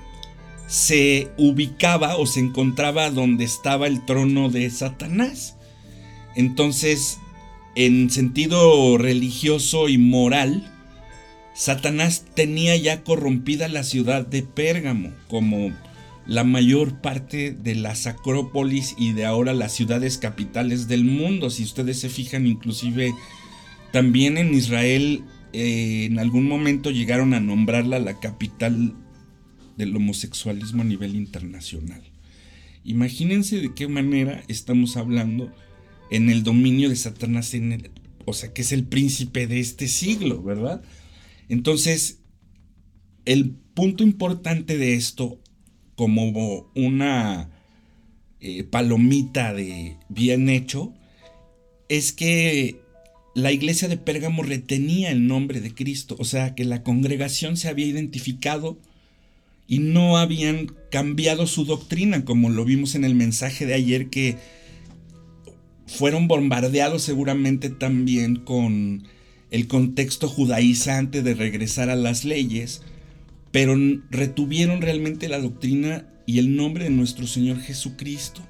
se 0.68 1.28
ubicaba 1.36 2.16
o 2.16 2.24
se 2.24 2.40
encontraba 2.40 3.10
donde 3.10 3.44
estaba 3.44 3.86
el 3.88 4.06
trono 4.06 4.48
de 4.48 4.70
Satanás. 4.70 5.54
Entonces, 6.34 7.18
en 7.74 8.08
sentido 8.08 8.96
religioso 8.96 9.90
y 9.90 9.98
moral, 9.98 10.72
Satanás 11.52 12.24
tenía 12.32 12.74
ya 12.76 13.04
corrompida 13.04 13.68
la 13.68 13.84
ciudad 13.84 14.26
de 14.26 14.42
Pérgamo 14.42 15.12
como 15.28 15.72
la 16.26 16.44
mayor 16.44 17.02
parte 17.02 17.50
de 17.50 17.74
las 17.74 18.06
acrópolis 18.06 18.94
y 18.96 19.12
de 19.12 19.26
ahora 19.26 19.52
las 19.52 19.72
ciudades 19.72 20.16
capitales 20.16 20.88
del 20.88 21.04
mundo. 21.04 21.50
Si 21.50 21.64
ustedes 21.64 22.00
se 22.00 22.08
fijan, 22.08 22.46
inclusive 22.46 23.12
también 23.92 24.38
en 24.38 24.54
Israel 24.54 25.22
eh, 25.52 26.04
en 26.04 26.18
algún 26.18 26.46
momento 26.46 26.90
llegaron 26.90 27.34
a 27.34 27.40
nombrarla 27.40 27.98
la 27.98 28.20
capital 28.20 28.94
del 29.76 29.96
homosexualismo 29.96 30.82
a 30.82 30.84
nivel 30.84 31.16
internacional. 31.16 32.02
Imagínense 32.84 33.60
de 33.60 33.74
qué 33.74 33.88
manera 33.88 34.42
estamos 34.48 34.96
hablando 34.96 35.52
en 36.10 36.30
el 36.30 36.42
dominio 36.42 36.88
de 36.88 36.96
Satanás, 36.96 37.54
en 37.54 37.90
o 38.24 38.32
sea, 38.32 38.52
que 38.52 38.62
es 38.62 38.72
el 38.72 38.84
príncipe 38.84 39.46
de 39.46 39.60
este 39.60 39.88
siglo, 39.88 40.42
¿verdad? 40.42 40.82
Entonces, 41.48 42.20
el 43.24 43.50
punto 43.50 44.04
importante 44.04 44.78
de 44.78 44.94
esto, 44.94 45.40
como 45.96 46.70
una 46.74 47.50
eh, 48.40 48.64
palomita 48.64 49.52
de 49.52 49.96
bien 50.08 50.48
hecho, 50.48 50.94
es 51.88 52.12
que 52.12 52.80
la 53.34 53.52
iglesia 53.52 53.88
de 53.88 53.96
Pérgamo 53.96 54.42
retenía 54.42 55.10
el 55.10 55.26
nombre 55.26 55.60
de 55.60 55.74
Cristo, 55.74 56.16
o 56.18 56.24
sea, 56.24 56.54
que 56.54 56.64
la 56.64 56.82
congregación 56.82 57.56
se 57.56 57.68
había 57.68 57.86
identificado 57.86 58.78
y 59.68 59.78
no 59.78 60.18
habían 60.18 60.72
cambiado 60.90 61.46
su 61.46 61.64
doctrina, 61.64 62.24
como 62.24 62.50
lo 62.50 62.64
vimos 62.64 62.96
en 62.96 63.04
el 63.04 63.14
mensaje 63.14 63.66
de 63.66 63.74
ayer, 63.74 64.10
que 64.10 64.36
fueron 65.86 66.26
bombardeados 66.26 67.02
seguramente 67.02 67.70
también 67.70 68.36
con 68.36 69.04
el 69.50 69.68
contexto 69.68 70.28
judaizante 70.28 71.22
de 71.22 71.34
regresar 71.34 71.88
a 71.90 71.96
las 71.96 72.24
leyes, 72.24 72.82
pero 73.52 73.76
retuvieron 74.10 74.80
realmente 74.80 75.28
la 75.28 75.40
doctrina 75.40 76.06
y 76.26 76.38
el 76.38 76.56
nombre 76.56 76.84
de 76.84 76.90
nuestro 76.90 77.26
Señor 77.26 77.60
Jesucristo. 77.60 78.42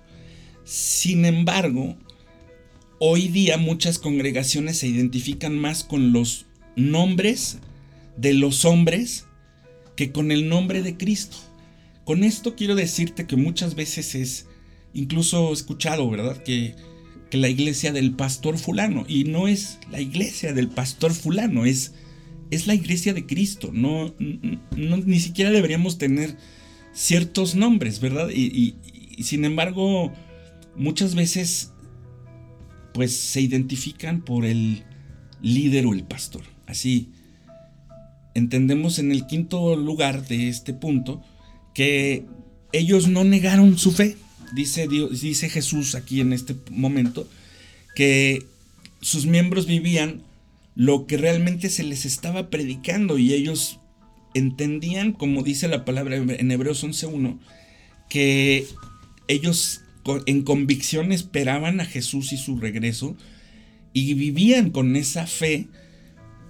Sin 0.64 1.25
embargo, 1.25 1.97
hoy 3.03 3.29
día 3.29 3.57
muchas 3.57 3.99
congregaciones 3.99 4.77
se 4.79 4.87
identifican 4.87 5.59
más 5.59 5.85
con 5.85 6.13
los 6.13 6.45
nombres 6.77 7.59
de 8.19 8.35
los 8.35 8.67
hombres 8.67 9.25
que 9.97 10.13
con 10.13 10.31
el 10.31 10.49
nombre 10.49 10.83
de 10.83 10.97
Cristo. 10.99 11.39
Con 12.05 12.23
esto 12.25 12.55
quiero 12.55 12.75
decirte 12.75 13.27
que 13.27 13.37
muchas 13.37 13.75
veces 13.75 14.15
es 14.15 14.47
incluso 14.93 15.53
escuchado, 15.53 16.09
¿verdad? 16.09 16.43
Que, 16.43 16.77
la 17.33 17.49
iglesia 17.49 17.93
del 17.93 18.17
pastor 18.17 18.59
fulano, 18.59 19.05
y 19.07 19.23
no 19.23 19.47
es 19.47 19.79
la 19.93 20.01
iglesia 20.01 20.53
del 20.53 20.67
pastor 20.67 21.15
fulano, 21.15 21.65
es, 21.65 21.93
es 22.51 22.67
la 22.67 22.75
iglesia 22.75 23.15
de 23.15 23.25
Cristo. 23.25 23.71
No, 23.73 24.13
ni 24.19 25.21
siquiera 25.21 25.53
deberíamos 25.53 25.97
tener 25.97 26.37
ciertos 26.93 27.55
nombres, 27.55 28.01
¿verdad? 28.01 28.31
Y 28.31 28.75
sin 29.23 29.45
embargo, 29.45 30.13
muchas 30.75 31.15
veces 31.15 31.71
pues 32.92 33.16
se 33.16 33.40
identifican 33.40 34.22
por 34.22 34.44
el 34.44 34.85
líder 35.42 35.87
o 35.87 35.92
el 35.92 36.05
pastor. 36.05 36.42
Así, 36.66 37.11
entendemos 38.35 38.98
en 38.98 39.12
el 39.12 39.26
quinto 39.26 39.76
lugar 39.76 40.26
de 40.26 40.48
este 40.48 40.72
punto 40.72 41.22
que 41.74 42.24
ellos 42.72 43.09
no 43.09 43.24
negaron 43.24 43.79
su 43.79 43.92
fe. 43.92 44.16
Dice, 44.55 44.88
Dios, 44.88 45.20
dice 45.20 45.48
Jesús 45.48 45.94
aquí 45.94 46.20
en 46.20 46.33
este 46.33 46.57
momento 46.70 47.29
que 47.94 48.46
sus 49.00 49.26
miembros 49.26 49.66
vivían 49.66 50.22
lo 50.74 51.07
que 51.07 51.16
realmente 51.16 51.68
se 51.68 51.83
les 51.83 52.05
estaba 52.05 52.50
predicando 52.50 53.18
y 53.18 53.33
ellos 53.33 53.79
entendían, 54.35 55.12
como 55.12 55.42
dice 55.42 55.68
la 55.68 55.85
palabra 55.85 56.16
en 56.16 56.50
Hebreos 56.50 56.85
11.1, 56.85 57.38
que 58.09 58.66
ellos 59.29 59.83
en 60.27 60.43
convicción 60.43 61.13
esperaban 61.13 61.81
a 61.81 61.85
Jesús 61.85 62.33
y 62.33 62.37
su 62.37 62.59
regreso 62.59 63.17
y 63.93 64.15
vivían 64.15 64.71
con 64.71 64.97
esa 64.97 65.27
fe 65.27 65.69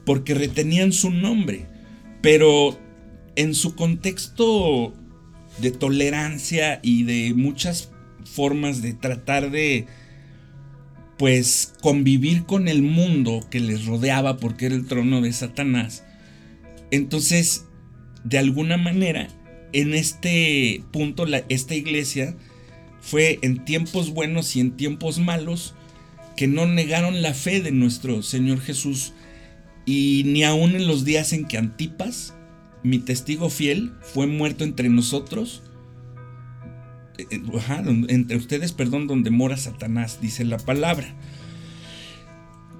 porque 0.04 0.34
retenían 0.34 0.92
su 0.92 1.10
nombre. 1.10 1.66
Pero 2.22 2.78
en 3.36 3.54
su 3.54 3.74
contexto 3.74 4.94
de 5.60 5.70
tolerancia 5.70 6.80
y 6.82 7.04
de 7.04 7.34
muchas 7.34 7.90
formas 8.24 8.82
de 8.82 8.94
tratar 8.94 9.50
de 9.50 9.86
pues 11.18 11.74
convivir 11.82 12.44
con 12.44 12.68
el 12.68 12.82
mundo 12.82 13.46
que 13.50 13.60
les 13.60 13.84
rodeaba 13.84 14.38
porque 14.38 14.66
era 14.66 14.74
el 14.74 14.86
trono 14.86 15.20
de 15.20 15.32
Satanás. 15.32 16.04
Entonces, 16.90 17.66
de 18.24 18.38
alguna 18.38 18.78
manera, 18.78 19.28
en 19.72 19.94
este 19.94 20.82
punto, 20.92 21.26
esta 21.48 21.74
iglesia 21.74 22.36
fue 23.00 23.38
en 23.42 23.64
tiempos 23.64 24.10
buenos 24.10 24.56
y 24.56 24.60
en 24.60 24.72
tiempos 24.72 25.18
malos 25.18 25.74
que 26.36 26.46
no 26.46 26.66
negaron 26.66 27.22
la 27.22 27.34
fe 27.34 27.60
de 27.60 27.72
nuestro 27.72 28.22
Señor 28.22 28.60
Jesús 28.60 29.12
y 29.84 30.22
ni 30.26 30.44
aun 30.44 30.74
en 30.74 30.86
los 30.86 31.04
días 31.04 31.32
en 31.32 31.46
que 31.46 31.58
Antipas, 31.58 32.34
mi 32.82 32.98
testigo 32.98 33.50
fiel, 33.50 33.92
fue 34.00 34.26
muerto 34.26 34.64
entre 34.64 34.88
nosotros, 34.88 35.62
eh, 37.18 37.26
eh, 37.30 38.06
entre 38.08 38.36
ustedes, 38.36 38.72
perdón, 38.72 39.06
donde 39.06 39.30
mora 39.30 39.56
Satanás, 39.56 40.18
dice 40.20 40.44
la 40.44 40.58
palabra. 40.58 41.14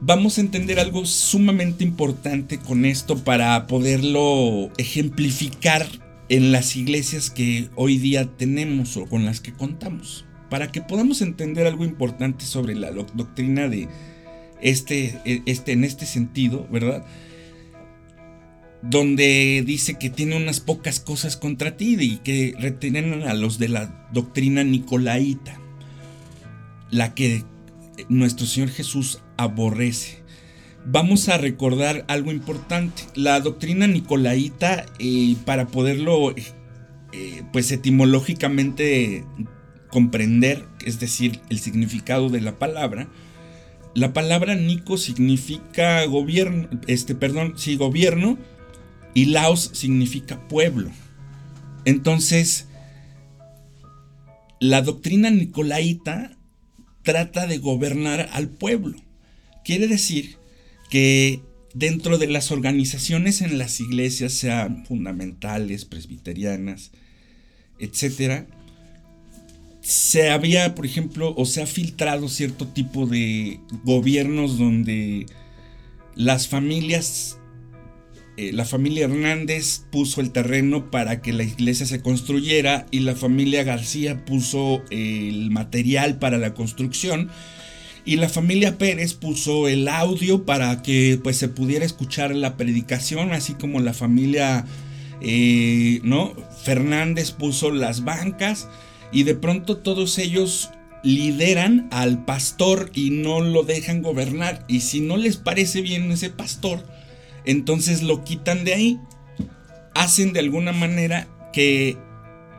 Vamos 0.03 0.39
a 0.39 0.41
entender 0.41 0.81
algo 0.81 1.05
sumamente 1.05 1.85
importante 1.85 2.59
con 2.59 2.87
esto 2.87 3.19
para 3.19 3.67
poderlo 3.67 4.71
ejemplificar 4.79 5.87
en 6.31 6.53
las 6.53 6.77
iglesias 6.77 7.29
que 7.29 7.69
hoy 7.75 7.99
día 7.99 8.37
tenemos 8.37 8.97
o 8.97 9.07
con 9.07 9.25
las 9.27 9.41
que 9.41 9.53
contamos, 9.53 10.25
para 10.49 10.71
que 10.71 10.81
podamos 10.81 11.23
entender 11.23 11.67
algo 11.67 11.85
importante 11.85 12.45
sobre 12.45 12.77
la 12.77 12.93
doctrina 12.93 13.69
de 13.69 13.89
este, 14.63 15.21
e, 15.25 15.43
este 15.47 15.73
en 15.73 15.83
este 15.83 16.07
sentido, 16.07 16.69
¿verdad? 16.71 17.05
Donde 18.81 19.65
dice 19.67 19.99
que 19.99 20.09
tiene 20.09 20.37
unas 20.37 20.61
pocas 20.61 21.01
cosas 21.01 21.37
contra 21.37 21.77
ti 21.77 21.97
y 21.99 22.19
que 22.19 22.55
retienen 22.61 23.25
a 23.25 23.35
los 23.35 23.59
de 23.59 23.69
la 23.69 24.09
doctrina 24.13 24.63
nicolaíta, 24.63 25.61
la 26.91 27.13
que 27.13 27.43
nuestro 28.09 28.47
Señor 28.47 28.71
Jesús 28.71 29.21
aborrece 29.37 30.23
vamos 30.87 31.29
a 31.29 31.39
recordar 31.39 32.05
algo 32.09 32.33
importante. 32.33 33.03
La 33.15 33.41
doctrina 33.41 33.87
nicolaíta, 33.87 34.87
eh, 34.99 35.37
para 35.45 35.67
poderlo, 35.67 36.35
eh, 36.37 37.43
pues 37.53 37.71
etimológicamente 37.73 39.25
comprender, 39.91 40.67
es 40.85 41.01
decir, 41.01 41.41
el 41.51 41.59
significado 41.59 42.29
de 42.29 42.41
la 42.41 42.59
palabra, 42.59 43.09
la 43.95 44.13
palabra 44.13 44.55
Nico 44.55 44.97
significa 44.97 46.05
gobierno, 46.05 46.69
este, 46.87 47.15
perdón, 47.15 47.55
sí, 47.57 47.77
gobierno, 47.77 48.39
y 49.15 49.27
Laos 49.27 49.71
significa 49.73 50.47
pueblo. 50.47 50.91
Entonces, 51.85 52.69
la 54.61 54.83
doctrina 54.83 55.31
nicolaíta 55.31 56.37
trata 57.03 57.49
de 57.49 57.59
gobernar 57.59 58.29
al 58.33 58.49
pueblo. 58.49 58.97
Quiere 59.65 59.89
decir 59.89 60.40
que 60.91 61.41
dentro 61.73 62.19
de 62.19 62.27
las 62.27 62.51
organizaciones 62.51 63.41
en 63.41 63.59
las 63.59 63.81
iglesias, 63.81 64.33
sean 64.33 64.85
fundamentales, 64.85 65.85
presbiterianas, 65.85 66.91
etcétera, 67.79 68.47
se 69.81 70.31
había, 70.31 70.75
por 70.75 70.85
ejemplo, 70.85 71.35
o 71.37 71.47
se 71.47 71.63
ha 71.63 71.67
filtrado 71.67 72.29
cierto 72.29 72.67
tipo 72.69 73.07
de 73.07 73.61
gobiernos 73.85 74.59
donde 74.59 75.27
las 76.15 76.49
familias, 76.49 77.39
eh, 78.37 78.53
la 78.53 78.65
familia 78.65 79.05
Hernández 79.05 79.85
puso 79.91 80.21
el 80.21 80.33
terreno 80.33 80.91
para 80.91 81.23
que 81.23 81.33
la 81.33 81.45
iglesia 81.45 81.87
se 81.87 82.03
construyera 82.03 82.87
y 82.91 83.01
la 83.01 83.15
familia 83.15 83.65
García 83.65 84.25
puso 84.25 84.83
el 84.91 85.51
material 85.51 86.19
para 86.19 86.37
la 86.37 86.53
construcción 86.53 87.31
y 88.05 88.17
la 88.17 88.29
familia 88.29 88.79
Pérez 88.79 89.15
puso 89.15 89.69
el 89.69 89.89
audio 89.89 90.45
para 90.45 90.83
que 90.83 91.19
pues 91.23 91.37
se 91.37 91.49
pudiera 91.49 91.85
escuchar 91.85 92.35
la 92.35 92.57
predicación, 92.57 93.33
así 93.33 93.55
como 93.55 93.81
la 93.81 93.93
familia 93.93 94.65
eh, 95.21 96.01
¿no? 96.03 96.35
Fernández 96.65 97.33
puso 97.33 97.71
las 97.71 98.05
bancas 98.05 98.69
y 99.13 99.25
de 99.25 99.35
pronto 99.35 99.77
todos 99.77 100.19
ellos 100.19 100.71
lideran 101.03 101.89
al 101.91 102.25
pastor 102.25 102.91
y 102.95 103.11
no 103.11 103.41
lo 103.41 103.63
dejan 103.63 104.03
gobernar. 104.03 104.65
Y 104.69 104.81
si 104.81 105.01
no 105.01 105.17
les 105.17 105.37
parece 105.37 105.83
bien 105.83 106.11
ese 106.11 106.31
pastor, 106.31 106.85
entonces 107.45 108.03
lo 108.03 108.25
quitan 108.25 108.65
de 108.65 108.75
ahí. 108.75 109.01
Hacen 109.95 110.33
de 110.33 110.41
alguna 110.41 110.73
manera 110.73 111.29
que 111.53 111.97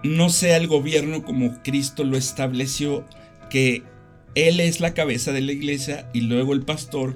no 0.04 0.30
sea 0.30 0.58
el 0.58 0.68
gobierno 0.68 1.24
como 1.24 1.62
Cristo 1.64 2.04
lo 2.04 2.18
estableció, 2.18 3.06
que 3.50 3.84
Él 4.36 4.60
es 4.60 4.80
la 4.80 4.94
cabeza 4.94 5.32
de 5.32 5.42
la 5.42 5.52
iglesia 5.52 6.10
y 6.14 6.22
luego 6.22 6.54
el 6.54 6.62
pastor 6.62 7.16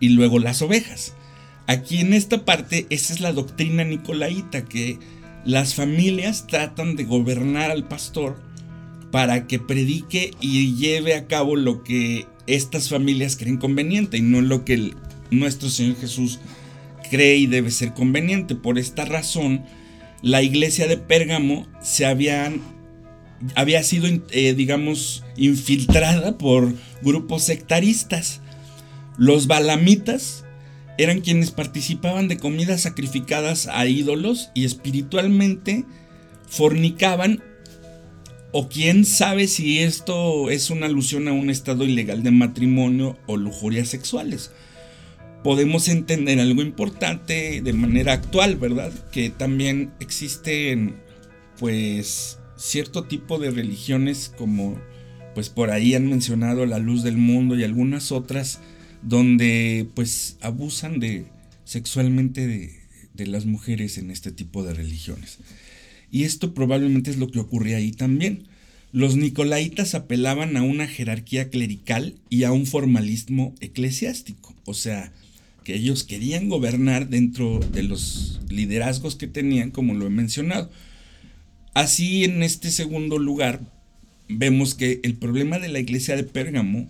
y 0.00 0.10
luego 0.10 0.38
las 0.38 0.62
ovejas. 0.62 1.14
Aquí 1.66 1.98
en 1.98 2.12
esta 2.12 2.44
parte, 2.44 2.86
esa 2.90 3.12
es 3.12 3.20
la 3.20 3.32
doctrina 3.32 3.84
nicolaita, 3.84 4.64
que 4.64 4.98
las 5.44 5.74
familias 5.74 6.46
tratan 6.46 6.96
de 6.96 7.04
gobernar 7.04 7.70
al 7.70 7.86
pastor 7.86 8.36
para 9.10 9.46
que 9.46 9.58
predique 9.58 10.32
y 10.40 10.74
lleve 10.76 11.14
a 11.14 11.26
cabo 11.26 11.56
lo 11.56 11.82
que 11.82 12.26
estas 12.46 12.88
familias 12.88 13.36
creen 13.36 13.56
conveniente 13.56 14.18
y 14.18 14.22
no 14.22 14.40
lo 14.40 14.64
que 14.64 14.92
nuestro 15.30 15.68
Señor 15.70 15.96
Jesús 15.96 16.38
cree 17.10 17.36
y 17.36 17.46
debe 17.46 17.70
ser 17.70 17.94
conveniente. 17.94 18.54
Por 18.54 18.78
esta 18.78 19.04
razón, 19.04 19.64
la 20.22 20.42
iglesia 20.42 20.86
de 20.86 20.96
Pérgamo 20.96 21.66
se 21.82 22.06
habían, 22.06 22.60
había 23.54 23.82
sido, 23.82 24.06
eh, 24.30 24.54
digamos, 24.54 25.24
infiltrada 25.36 26.38
por 26.38 26.72
grupos 27.02 27.42
sectaristas. 27.42 28.40
Los 29.18 29.46
balamitas 29.46 30.44
eran 30.98 31.20
quienes 31.20 31.50
participaban 31.50 32.28
de 32.28 32.38
comidas 32.38 32.82
sacrificadas 32.82 33.66
a 33.66 33.86
ídolos 33.86 34.50
y 34.54 34.64
espiritualmente 34.64 35.84
fornicaban 36.48 37.42
o 38.52 38.68
quién 38.68 39.04
sabe 39.04 39.48
si 39.48 39.80
esto 39.80 40.48
es 40.50 40.70
una 40.70 40.86
alusión 40.86 41.28
a 41.28 41.32
un 41.32 41.50
estado 41.50 41.84
ilegal 41.84 42.22
de 42.22 42.30
matrimonio 42.30 43.18
o 43.26 43.36
lujurias 43.36 43.88
sexuales. 43.88 44.50
Podemos 45.42 45.88
entender 45.88 46.40
algo 46.40 46.62
importante 46.62 47.60
de 47.60 47.72
manera 47.72 48.14
actual, 48.14 48.56
¿verdad? 48.56 48.92
Que 49.12 49.30
también 49.30 49.92
existen 50.00 50.96
pues 51.58 52.38
cierto 52.56 53.04
tipo 53.04 53.38
de 53.38 53.50
religiones 53.50 54.32
como 54.36 54.78
pues 55.34 55.50
por 55.50 55.70
ahí 55.70 55.94
han 55.94 56.08
mencionado 56.08 56.64
la 56.64 56.78
luz 56.78 57.02
del 57.02 57.18
mundo 57.18 57.56
y 57.56 57.64
algunas 57.64 58.10
otras 58.10 58.60
donde 59.02 59.86
pues 59.94 60.38
abusan 60.40 60.98
de 60.98 61.26
sexualmente 61.64 62.46
de, 62.46 62.72
de 63.12 63.26
las 63.26 63.44
mujeres 63.44 63.98
en 63.98 64.10
este 64.10 64.32
tipo 64.32 64.62
de 64.62 64.72
religiones. 64.72 65.38
Y 66.10 66.24
esto 66.24 66.54
probablemente 66.54 67.10
es 67.10 67.18
lo 67.18 67.30
que 67.30 67.40
ocurría 67.40 67.76
ahí 67.76 67.92
también. 67.92 68.44
Los 68.92 69.16
nicolaitas 69.16 69.94
apelaban 69.94 70.56
a 70.56 70.62
una 70.62 70.86
jerarquía 70.86 71.50
clerical 71.50 72.14
y 72.30 72.44
a 72.44 72.52
un 72.52 72.64
formalismo 72.64 73.54
eclesiástico, 73.60 74.54
o 74.64 74.72
sea, 74.72 75.12
que 75.64 75.74
ellos 75.74 76.04
querían 76.04 76.48
gobernar 76.48 77.08
dentro 77.08 77.58
de 77.58 77.82
los 77.82 78.40
liderazgos 78.48 79.16
que 79.16 79.26
tenían, 79.26 79.70
como 79.70 79.94
lo 79.94 80.06
he 80.06 80.10
mencionado. 80.10 80.70
Así, 81.76 82.24
en 82.24 82.42
este 82.42 82.70
segundo 82.70 83.18
lugar, 83.18 83.60
vemos 84.30 84.74
que 84.74 84.98
el 85.02 85.12
problema 85.12 85.58
de 85.58 85.68
la 85.68 85.78
iglesia 85.78 86.16
de 86.16 86.22
Pérgamo 86.22 86.88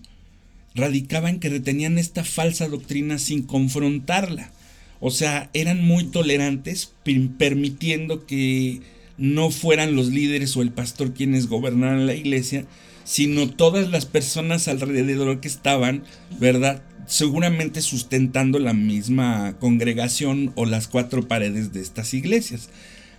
radicaba 0.77 1.29
en 1.29 1.41
que 1.41 1.49
retenían 1.49 1.99
esta 1.99 2.23
falsa 2.23 2.69
doctrina 2.69 3.19
sin 3.19 3.43
confrontarla. 3.43 4.53
O 5.01 5.11
sea, 5.11 5.51
eran 5.55 5.85
muy 5.85 6.05
tolerantes, 6.05 6.93
permitiendo 7.37 8.27
que 8.27 8.81
no 9.19 9.51
fueran 9.51 9.97
los 9.97 10.07
líderes 10.07 10.57
o 10.57 10.63
el 10.63 10.71
pastor 10.71 11.15
quienes 11.15 11.49
gobernaran 11.49 12.07
la 12.07 12.15
iglesia, 12.15 12.65
sino 13.03 13.51
todas 13.51 13.91
las 13.91 14.07
personas 14.07 14.69
alrededor 14.69 15.41
que 15.41 15.49
estaban, 15.49 16.05
¿verdad? 16.39 16.85
Seguramente 17.09 17.81
sustentando 17.81 18.61
la 18.61 18.73
misma 18.73 19.57
congregación 19.59 20.53
o 20.55 20.65
las 20.65 20.87
cuatro 20.87 21.27
paredes 21.27 21.73
de 21.73 21.81
estas 21.81 22.15
iglesias. 22.15 22.71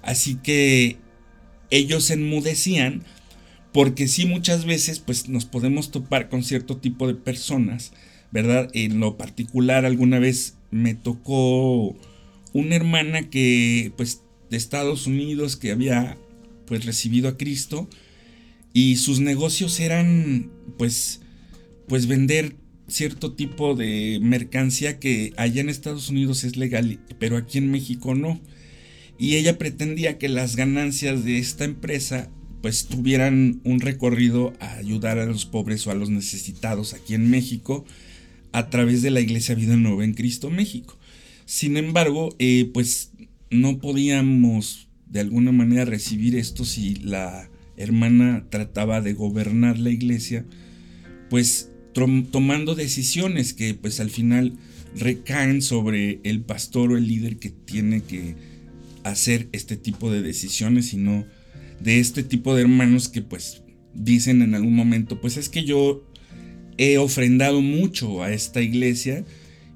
Así 0.02 0.36
que 0.36 0.96
ellos 1.70 2.10
enmudecían 2.10 3.04
porque 3.74 4.08
sí 4.08 4.26
muchas 4.26 4.66
veces 4.66 5.00
pues 5.00 5.30
nos 5.30 5.46
podemos 5.46 5.92
topar 5.92 6.30
con 6.30 6.44
cierto 6.44 6.78
tipo 6.78 7.08
de 7.08 7.16
personas, 7.16 7.92
¿verdad? 8.32 8.70
En 8.74 9.00
lo 9.00 9.18
particular 9.18 9.86
alguna 9.86 10.20
vez 10.20 10.56
me 10.72 10.96
tocó 10.96 11.96
una 12.54 12.76
hermana 12.76 13.30
que 13.30 13.92
pues 13.98 14.24
de 14.50 14.58
Estados 14.58 15.08
Unidos 15.08 15.58
que 15.58 15.72
había 15.72 16.18
pues 16.66 16.86
recibido 16.86 17.30
a 17.30 17.38
Cristo 17.38 17.90
y 18.74 18.98
sus 18.98 19.20
negocios 19.20 19.80
eran 19.80 20.50
pues 20.78 21.22
pues 21.88 22.08
vender 22.08 22.56
cierto 22.88 23.34
tipo 23.34 23.76
de 23.76 24.20
mercancía 24.22 25.00
que 25.00 25.34
allá 25.38 25.62
en 25.62 25.70
Estados 25.70 26.10
Unidos 26.10 26.44
es 26.44 26.58
legal, 26.58 27.00
pero 27.20 27.38
aquí 27.38 27.58
en 27.58 27.72
México 27.72 28.16
no. 28.16 28.40
Y 29.18 29.36
ella 29.36 29.58
pretendía 29.58 30.18
que 30.18 30.30
las 30.30 30.56
ganancias 30.56 31.24
de 31.24 31.40
esta 31.40 31.66
empresa 31.66 32.30
pues 32.62 32.86
tuvieran 32.86 33.62
un 33.64 33.80
recorrido 33.80 34.54
a 34.60 34.74
ayudar 34.74 35.20
a 35.20 35.26
los 35.26 35.46
pobres 35.46 35.86
o 35.88 35.92
a 35.92 35.96
los 35.96 36.10
necesitados 36.10 36.94
aquí 36.94 37.14
en 37.14 37.30
México 37.30 37.86
a 38.52 38.70
través 38.70 39.02
de 39.02 39.12
la 39.12 39.22
Iglesia 39.22 39.56
Vida 39.56 39.76
Nueva 39.76 40.04
en 40.04 40.14
Cristo 40.14 40.50
México. 40.50 40.98
Sin 41.46 41.78
embargo, 41.78 42.36
eh, 42.40 42.70
pues 42.74 43.12
no 43.50 43.80
podíamos 43.80 44.88
de 45.10 45.22
alguna 45.22 45.52
manera 45.52 45.86
recibir 45.86 46.36
esto 46.36 46.66
si 46.66 46.96
la 46.96 47.50
hermana 47.78 48.46
trataba 48.50 49.02
de 49.02 49.14
gobernar 49.14 49.78
la 49.80 49.92
iglesia, 49.92 50.46
pues 51.30 51.70
tomando 51.94 52.76
decisiones 52.76 53.54
que 53.54 53.74
pues 53.74 54.00
al 54.00 54.10
final 54.10 54.54
recaen 54.96 55.62
sobre 55.62 56.20
el 56.24 56.42
pastor 56.42 56.92
o 56.92 56.98
el 56.98 57.08
líder 57.08 57.38
que 57.38 57.50
tiene 57.50 58.02
que 58.02 58.36
hacer 59.10 59.50
este 59.52 59.78
tipo 59.78 60.12
de 60.12 60.22
decisiones 60.22 60.94
y 60.94 60.98
no 60.98 61.26
de 61.80 62.00
este 62.00 62.24
tipo 62.24 62.56
de 62.56 62.62
hermanos 62.64 63.10
que 63.10 63.22
pues 63.22 63.64
dicen 63.94 64.42
en 64.42 64.56
algún 64.56 64.76
momento 64.76 65.22
pues 65.22 65.38
es 65.38 65.50
que 65.50 65.64
yo 65.64 66.04
he 66.78 66.98
ofrendado 66.98 67.62
mucho 67.62 68.24
a 68.24 68.32
esta 68.32 68.62
iglesia 68.62 69.26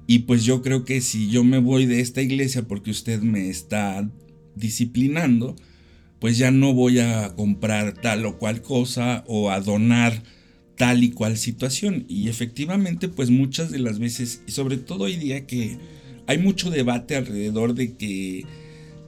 y 0.06 0.20
pues 0.20 0.44
yo 0.44 0.62
creo 0.62 0.84
que 0.84 1.00
si 1.00 1.30
yo 1.30 1.44
me 1.44 1.58
voy 1.58 1.86
de 1.86 2.00
esta 2.00 2.22
iglesia 2.22 2.62
porque 2.62 2.90
usted 2.90 3.20
me 3.20 3.48
está 3.48 4.08
disciplinando, 4.54 5.56
pues 6.18 6.38
ya 6.38 6.50
no 6.50 6.74
voy 6.74 6.98
a 6.98 7.34
comprar 7.34 7.94
tal 7.94 8.26
o 8.26 8.38
cual 8.38 8.62
cosa 8.62 9.24
o 9.26 9.50
a 9.50 9.60
donar 9.60 10.22
tal 10.76 11.02
y 11.04 11.10
cual 11.10 11.36
situación. 11.36 12.04
Y 12.08 12.28
efectivamente, 12.28 13.08
pues 13.08 13.30
muchas 13.30 13.70
de 13.70 13.78
las 13.78 13.98
veces, 13.98 14.42
y 14.46 14.52
sobre 14.52 14.76
todo 14.76 15.04
hoy 15.04 15.16
día 15.16 15.46
que 15.46 15.78
hay 16.26 16.38
mucho 16.38 16.70
debate 16.70 17.16
alrededor 17.16 17.74
de 17.74 17.94
que 17.96 18.44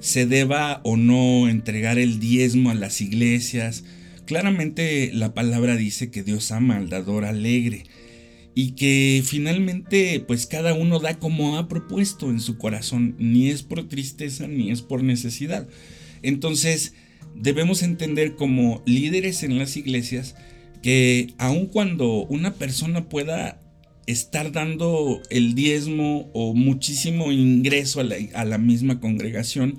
se 0.04 0.26
deba 0.26 0.82
o 0.84 0.98
no 0.98 1.48
entregar 1.48 1.98
el 1.98 2.20
diezmo 2.20 2.68
a 2.68 2.74
las 2.74 3.00
iglesias. 3.00 3.84
Claramente 4.26 5.10
la 5.14 5.32
palabra 5.32 5.76
dice 5.76 6.10
que 6.10 6.22
Dios 6.22 6.52
ama 6.52 6.76
al 6.76 6.90
dador 6.90 7.24
alegre 7.24 7.84
y 8.54 8.72
que 8.72 9.22
finalmente 9.24 10.20
pues 10.20 10.44
cada 10.46 10.74
uno 10.74 10.98
da 10.98 11.18
como 11.18 11.56
ha 11.56 11.68
propuesto 11.68 12.28
en 12.28 12.40
su 12.40 12.58
corazón, 12.58 13.16
ni 13.18 13.48
es 13.48 13.62
por 13.62 13.88
tristeza 13.88 14.46
ni 14.46 14.70
es 14.70 14.82
por 14.82 15.02
necesidad. 15.02 15.66
Entonces 16.20 16.92
debemos 17.34 17.82
entender 17.82 18.34
como 18.34 18.82
líderes 18.84 19.42
en 19.42 19.58
las 19.58 19.74
iglesias 19.78 20.34
que 20.82 21.32
aun 21.38 21.64
cuando 21.64 22.26
una 22.26 22.52
persona 22.52 23.08
pueda 23.08 23.58
estar 24.06 24.52
dando 24.52 25.20
el 25.30 25.54
diezmo 25.54 26.30
o 26.32 26.54
muchísimo 26.54 27.32
ingreso 27.32 28.00
a 28.00 28.44
la, 28.44 28.58
misma 28.58 29.00
congregación, 29.00 29.78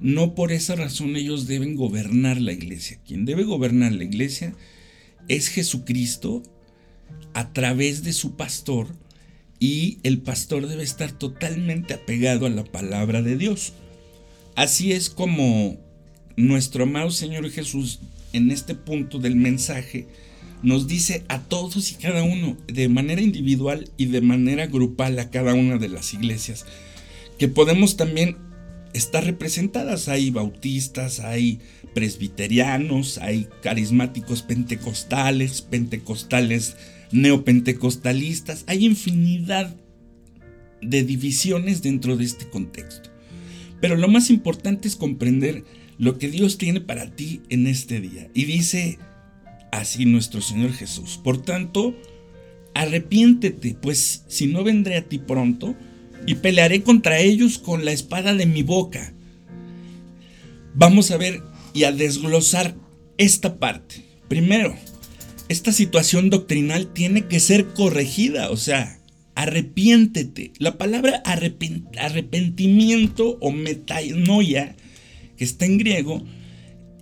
no 0.00 0.34
por 0.34 0.52
esa 0.52 0.74
razón 0.76 1.16
ellos 1.16 1.46
deben 1.46 1.74
gobernar 1.74 2.40
la 2.40 2.52
iglesia. 2.52 2.98
Quien 3.06 3.24
debe 3.24 3.44
gobernar 3.44 3.92
la 3.92 4.04
iglesia 4.04 4.54
es 5.28 5.48
Jesucristo 5.48 6.42
a 7.34 7.52
través 7.52 8.02
de 8.02 8.12
su 8.12 8.36
pastor 8.36 8.88
y 9.60 9.98
el 10.02 10.18
pastor 10.18 10.68
debe 10.68 10.82
estar 10.82 11.12
totalmente 11.12 11.94
apegado 11.94 12.46
a 12.46 12.50
la 12.50 12.64
palabra 12.64 13.22
de 13.22 13.36
Dios. 13.36 13.72
Así 14.54 14.92
es 14.92 15.10
como 15.10 15.78
nuestro 16.36 16.84
amado 16.84 17.10
Señor 17.10 17.50
Jesús 17.50 18.00
en 18.32 18.50
este 18.50 18.74
punto 18.74 19.18
del 19.18 19.36
mensaje 19.36 20.06
nos 20.62 20.88
dice 20.88 21.24
a 21.28 21.40
todos 21.40 21.92
y 21.92 21.94
cada 21.94 22.22
uno, 22.22 22.56
de 22.66 22.88
manera 22.88 23.20
individual 23.20 23.90
y 23.96 24.06
de 24.06 24.20
manera 24.20 24.66
grupal 24.66 25.18
a 25.18 25.30
cada 25.30 25.54
una 25.54 25.78
de 25.78 25.88
las 25.88 26.14
iglesias, 26.14 26.66
que 27.38 27.48
podemos 27.48 27.96
también 27.96 28.36
estar 28.94 29.24
representadas. 29.24 30.08
Hay 30.08 30.30
bautistas, 30.30 31.20
hay 31.20 31.60
presbiterianos, 31.94 33.18
hay 33.18 33.48
carismáticos 33.62 34.42
pentecostales, 34.42 35.62
pentecostales 35.62 36.76
neopentecostalistas, 37.10 38.64
hay 38.66 38.84
infinidad 38.84 39.74
de 40.82 41.02
divisiones 41.04 41.82
dentro 41.82 42.16
de 42.16 42.24
este 42.24 42.48
contexto. 42.48 43.10
Pero 43.80 43.96
lo 43.96 44.08
más 44.08 44.30
importante 44.30 44.88
es 44.88 44.96
comprender 44.96 45.64
lo 45.98 46.18
que 46.18 46.28
Dios 46.28 46.58
tiene 46.58 46.80
para 46.80 47.10
ti 47.10 47.40
en 47.48 47.66
este 47.66 48.00
día. 48.00 48.28
Y 48.34 48.44
dice 48.44 48.98
así 49.72 50.04
nuestro 50.04 50.40
Señor 50.40 50.72
Jesús. 50.72 51.18
Por 51.22 51.42
tanto, 51.42 51.94
arrepiéntete, 52.74 53.76
pues 53.80 54.24
si 54.28 54.46
no 54.46 54.64
vendré 54.64 54.96
a 54.96 55.02
ti 55.02 55.18
pronto 55.18 55.74
y 56.26 56.36
pelearé 56.36 56.82
contra 56.82 57.20
ellos 57.20 57.58
con 57.58 57.84
la 57.84 57.92
espada 57.92 58.34
de 58.34 58.46
mi 58.46 58.62
boca. 58.62 59.12
Vamos 60.74 61.10
a 61.10 61.16
ver 61.16 61.42
y 61.74 61.84
a 61.84 61.92
desglosar 61.92 62.74
esta 63.16 63.58
parte. 63.58 64.04
Primero, 64.28 64.76
esta 65.48 65.72
situación 65.72 66.30
doctrinal 66.30 66.92
tiene 66.92 67.26
que 67.26 67.40
ser 67.40 67.68
corregida, 67.68 68.50
o 68.50 68.56
sea, 68.56 69.00
arrepiéntete. 69.34 70.52
La 70.58 70.78
palabra 70.78 71.22
arrepentimiento 71.24 73.38
o 73.40 73.50
metanoia, 73.50 74.76
que 75.36 75.44
está 75.44 75.64
en 75.64 75.78
griego, 75.78 76.22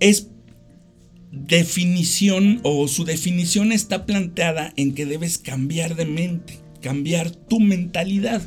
es 0.01 0.29
definición 1.45 2.61
o 2.63 2.89
su 2.89 3.05
definición 3.05 3.73
está 3.73 4.07
planteada 4.07 4.73
en 4.77 4.95
que 4.95 5.07
debes 5.07 5.39
cambiar 5.39 5.95
de 5.97 6.07
mente, 6.07 6.59
cambiar 6.81 7.31
tu 7.31 7.61
mentalidad. 7.61 8.43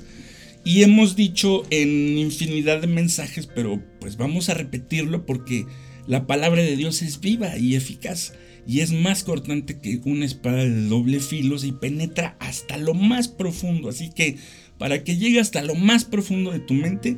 Y 0.66 0.84
hemos 0.84 1.16
dicho 1.16 1.64
en 1.70 2.18
infinidad 2.18 2.82
de 2.82 2.88
mensajes, 2.88 3.48
pero 3.48 3.82
pues 4.00 4.18
vamos 4.18 4.50
a 4.50 4.54
repetirlo 4.54 5.26
porque 5.26 5.66
la 6.08 6.28
palabra 6.28 6.62
de 6.62 6.76
Dios 6.76 7.02
es 7.02 7.22
viva 7.22 7.58
y 7.58 7.76
eficaz 7.76 8.34
y 8.68 8.82
es 8.82 8.92
más 8.92 9.24
cortante 9.24 9.80
que 9.80 10.00
una 10.06 10.26
espada 10.26 10.58
de 10.58 10.88
doble 10.88 11.20
filo 11.20 11.56
y 11.64 11.72
penetra 11.72 12.36
hasta 12.40 12.78
lo 12.78 12.94
más 12.94 13.28
profundo. 13.28 13.90
Así 13.90 14.10
que 14.10 14.38
para 14.78 15.04
que 15.04 15.18
llegue 15.18 15.40
hasta 15.40 15.62
lo 15.62 15.76
más 15.76 16.06
profundo 16.06 16.52
de 16.52 16.60
tu 16.60 16.74
mente, 16.74 17.18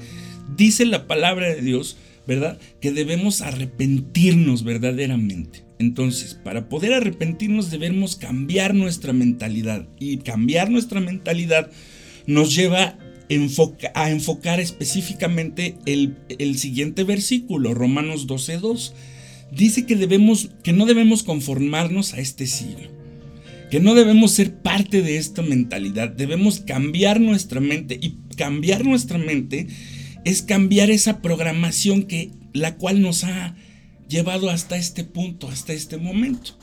dice 0.55 0.85
la 0.85 1.07
palabra 1.07 1.49
de 1.49 1.61
Dios, 1.61 1.97
¿verdad? 2.27 2.59
Que 2.79 2.91
debemos 2.91 3.41
arrepentirnos 3.41 4.63
verdaderamente. 4.63 5.65
Entonces, 5.79 6.35
para 6.35 6.69
poder 6.69 6.93
arrepentirnos 6.93 7.71
debemos 7.71 8.15
cambiar 8.15 8.75
nuestra 8.75 9.13
mentalidad. 9.13 9.87
Y 9.99 10.17
cambiar 10.17 10.69
nuestra 10.69 10.99
mentalidad 10.99 11.71
nos 12.27 12.55
lleva 12.55 12.97
a 13.95 14.11
enfocar 14.11 14.59
específicamente 14.59 15.77
el, 15.85 16.17
el 16.37 16.57
siguiente 16.57 17.03
versículo, 17.03 17.73
Romanos 17.73 18.27
12.2 18.27 18.93
dice 19.51 19.85
que, 19.85 19.95
debemos, 19.95 20.49
que 20.63 20.73
no 20.73 20.85
debemos 20.85 21.23
conformarnos 21.23 22.13
a 22.13 22.19
este 22.19 22.47
siglo, 22.47 22.89
que 23.69 23.79
no 23.79 23.93
debemos 23.93 24.31
ser 24.31 24.55
parte 24.55 25.01
de 25.01 25.17
esta 25.17 25.41
mentalidad, 25.41 26.09
debemos 26.09 26.61
cambiar 26.61 27.19
nuestra 27.19 27.59
mente 27.59 27.99
y 28.01 28.17
cambiar 28.35 28.85
nuestra 28.85 29.17
mente 29.17 29.67
es 30.25 30.41
cambiar 30.41 30.91
esa 30.91 31.21
programación 31.21 32.03
que 32.03 32.31
la 32.53 32.75
cual 32.77 33.01
nos 33.01 33.23
ha 33.23 33.55
llevado 34.07 34.49
hasta 34.49 34.77
este 34.77 35.03
punto, 35.03 35.47
hasta 35.47 35.73
este 35.73 35.97
momento. 35.97 36.57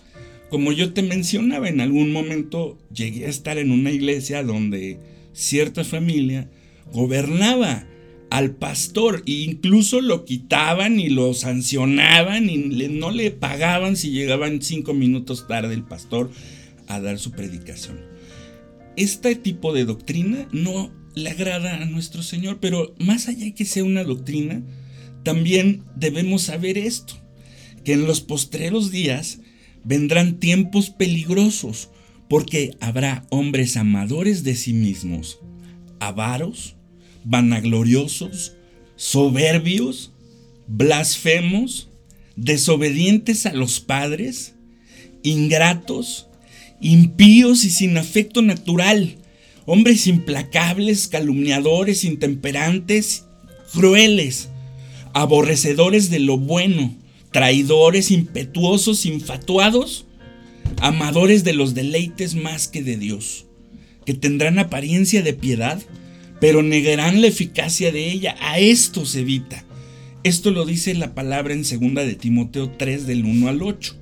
Como 0.50 0.72
yo 0.72 0.92
te 0.92 1.02
mencionaba, 1.02 1.68
en 1.68 1.80
algún 1.80 2.12
momento 2.12 2.78
llegué 2.92 3.26
a 3.26 3.30
estar 3.30 3.58
en 3.58 3.70
una 3.70 3.90
iglesia 3.90 4.42
donde 4.42 4.98
cierta 5.32 5.84
familia 5.84 6.50
gobernaba 6.92 7.86
al 8.30 8.50
pastor 8.52 9.22
e 9.26 9.32
incluso 9.32 10.00
lo 10.00 10.24
quitaban 10.24 11.00
y 11.00 11.08
lo 11.08 11.32
sancionaban 11.34 12.48
y 12.50 12.58
no 12.58 13.10
le 13.10 13.30
pagaban 13.30 13.96
si 13.96 14.10
llegaban 14.10 14.62
cinco 14.62 14.94
minutos 14.94 15.46
tarde 15.46 15.74
el 15.74 15.84
pastor 15.84 16.30
a 16.86 17.00
dar 17.00 17.18
su 17.18 17.32
predicación. 17.32 18.00
Este 18.96 19.34
tipo 19.34 19.72
de 19.72 19.84
doctrina 19.84 20.48
no 20.52 20.90
le 21.18 21.30
agrada 21.30 21.82
a 21.82 21.84
nuestro 21.84 22.22
Señor, 22.22 22.58
pero 22.60 22.94
más 22.98 23.28
allá 23.28 23.52
que 23.54 23.64
sea 23.64 23.84
una 23.84 24.04
doctrina, 24.04 24.62
también 25.22 25.84
debemos 25.96 26.42
saber 26.42 26.78
esto, 26.78 27.14
que 27.84 27.92
en 27.92 28.06
los 28.06 28.20
postreros 28.20 28.90
días 28.90 29.40
vendrán 29.84 30.38
tiempos 30.38 30.90
peligrosos, 30.90 31.90
porque 32.28 32.76
habrá 32.80 33.26
hombres 33.30 33.76
amadores 33.76 34.44
de 34.44 34.54
sí 34.54 34.72
mismos, 34.72 35.38
avaros, 35.98 36.76
vanagloriosos, 37.24 38.54
soberbios, 38.96 40.12
blasfemos, 40.66 41.88
desobedientes 42.36 43.46
a 43.46 43.52
los 43.52 43.80
padres, 43.80 44.54
ingratos, 45.22 46.28
impíos 46.80 47.64
y 47.64 47.70
sin 47.70 47.96
afecto 47.96 48.42
natural, 48.42 49.16
hombres 49.70 50.06
implacables, 50.06 51.08
calumniadores, 51.08 52.04
intemperantes, 52.04 53.26
crueles, 53.74 54.48
aborrecedores 55.12 56.08
de 56.08 56.20
lo 56.20 56.38
bueno, 56.38 56.96
traidores, 57.32 58.10
impetuosos, 58.10 59.04
infatuados, 59.04 60.06
amadores 60.80 61.44
de 61.44 61.52
los 61.52 61.74
deleites 61.74 62.34
más 62.34 62.66
que 62.66 62.82
de 62.82 62.96
Dios, 62.96 63.44
que 64.06 64.14
tendrán 64.14 64.58
apariencia 64.58 65.22
de 65.22 65.34
piedad, 65.34 65.78
pero 66.40 66.62
negarán 66.62 67.20
la 67.20 67.26
eficacia 67.26 67.92
de 67.92 68.10
ella. 68.10 68.36
A 68.40 68.58
esto 68.58 69.04
se 69.04 69.20
evita. 69.20 69.66
Esto 70.24 70.50
lo 70.50 70.64
dice 70.64 70.94
la 70.94 71.14
palabra 71.14 71.52
en 71.52 71.60
2 71.60 72.06
de 72.06 72.14
Timoteo 72.14 72.70
3 72.70 73.06
del 73.06 73.26
1 73.26 73.48
al 73.48 73.62
8. 73.62 73.96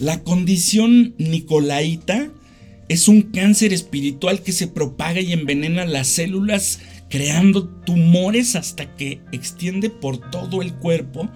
La 0.00 0.22
condición 0.22 1.14
nicolaita 1.18 2.30
es 2.88 3.08
un 3.08 3.22
cáncer 3.22 3.72
espiritual 3.72 4.42
que 4.42 4.52
se 4.52 4.68
propaga 4.68 5.20
y 5.20 5.32
envenena 5.32 5.86
las 5.86 6.08
células 6.08 6.80
creando 7.08 7.68
tumores 7.68 8.56
hasta 8.56 8.96
que 8.96 9.20
extiende 9.32 9.90
por 9.90 10.30
todo 10.30 10.62
el 10.62 10.74
cuerpo 10.74 11.28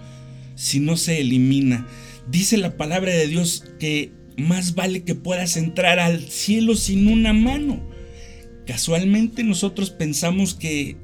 si 0.55 0.79
no 0.79 0.97
se 0.97 1.21
elimina. 1.21 1.87
Dice 2.29 2.57
la 2.57 2.77
palabra 2.77 3.13
de 3.13 3.27
Dios 3.27 3.65
que 3.79 4.11
más 4.37 4.75
vale 4.75 5.03
que 5.03 5.15
puedas 5.15 5.57
entrar 5.57 5.99
al 5.99 6.21
cielo 6.21 6.75
sin 6.75 7.07
una 7.07 7.33
mano 7.33 7.91
Casualmente 8.71 9.43
nosotros 9.43 9.89
pensamos 9.89 10.53
que 10.53 10.95